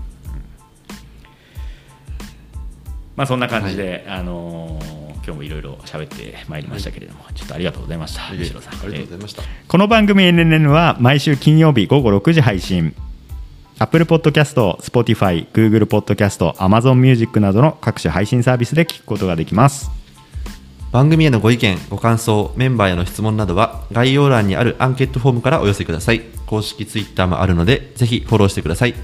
[3.17, 4.97] まあそんな感じで、あのー
[5.27, 8.33] 今日もいろいろ喋ってまいりましたけれども、ちょっとありがとうございました。
[8.33, 8.73] いえ西野さん。
[8.75, 12.95] ありがとうございました、この番組 NNN は毎週金曜日午後6時配信。
[13.77, 19.91] Apple Podcast、Spotify、Google Podcast、Amazon Music などの各種配信サービスで聞くことができます。
[20.93, 26.21] 番組へのご意見ご感想メンバーへの質問などは概要欄にあるアンケートフォームからお寄せください。
[26.47, 28.95] 公式ツイッターもあるのでぜひフォローしてください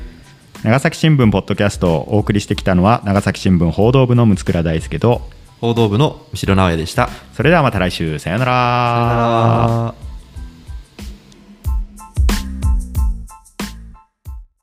[0.63, 5.21] 長崎新聞ポッドキャストをお送りしてきたのは長崎新聞報道部の六倉大輔と
[5.59, 7.09] 報道部の後ろ直哉でした。
[7.33, 8.51] それではまた来週さようなら。
[8.51, 10.02] さよなら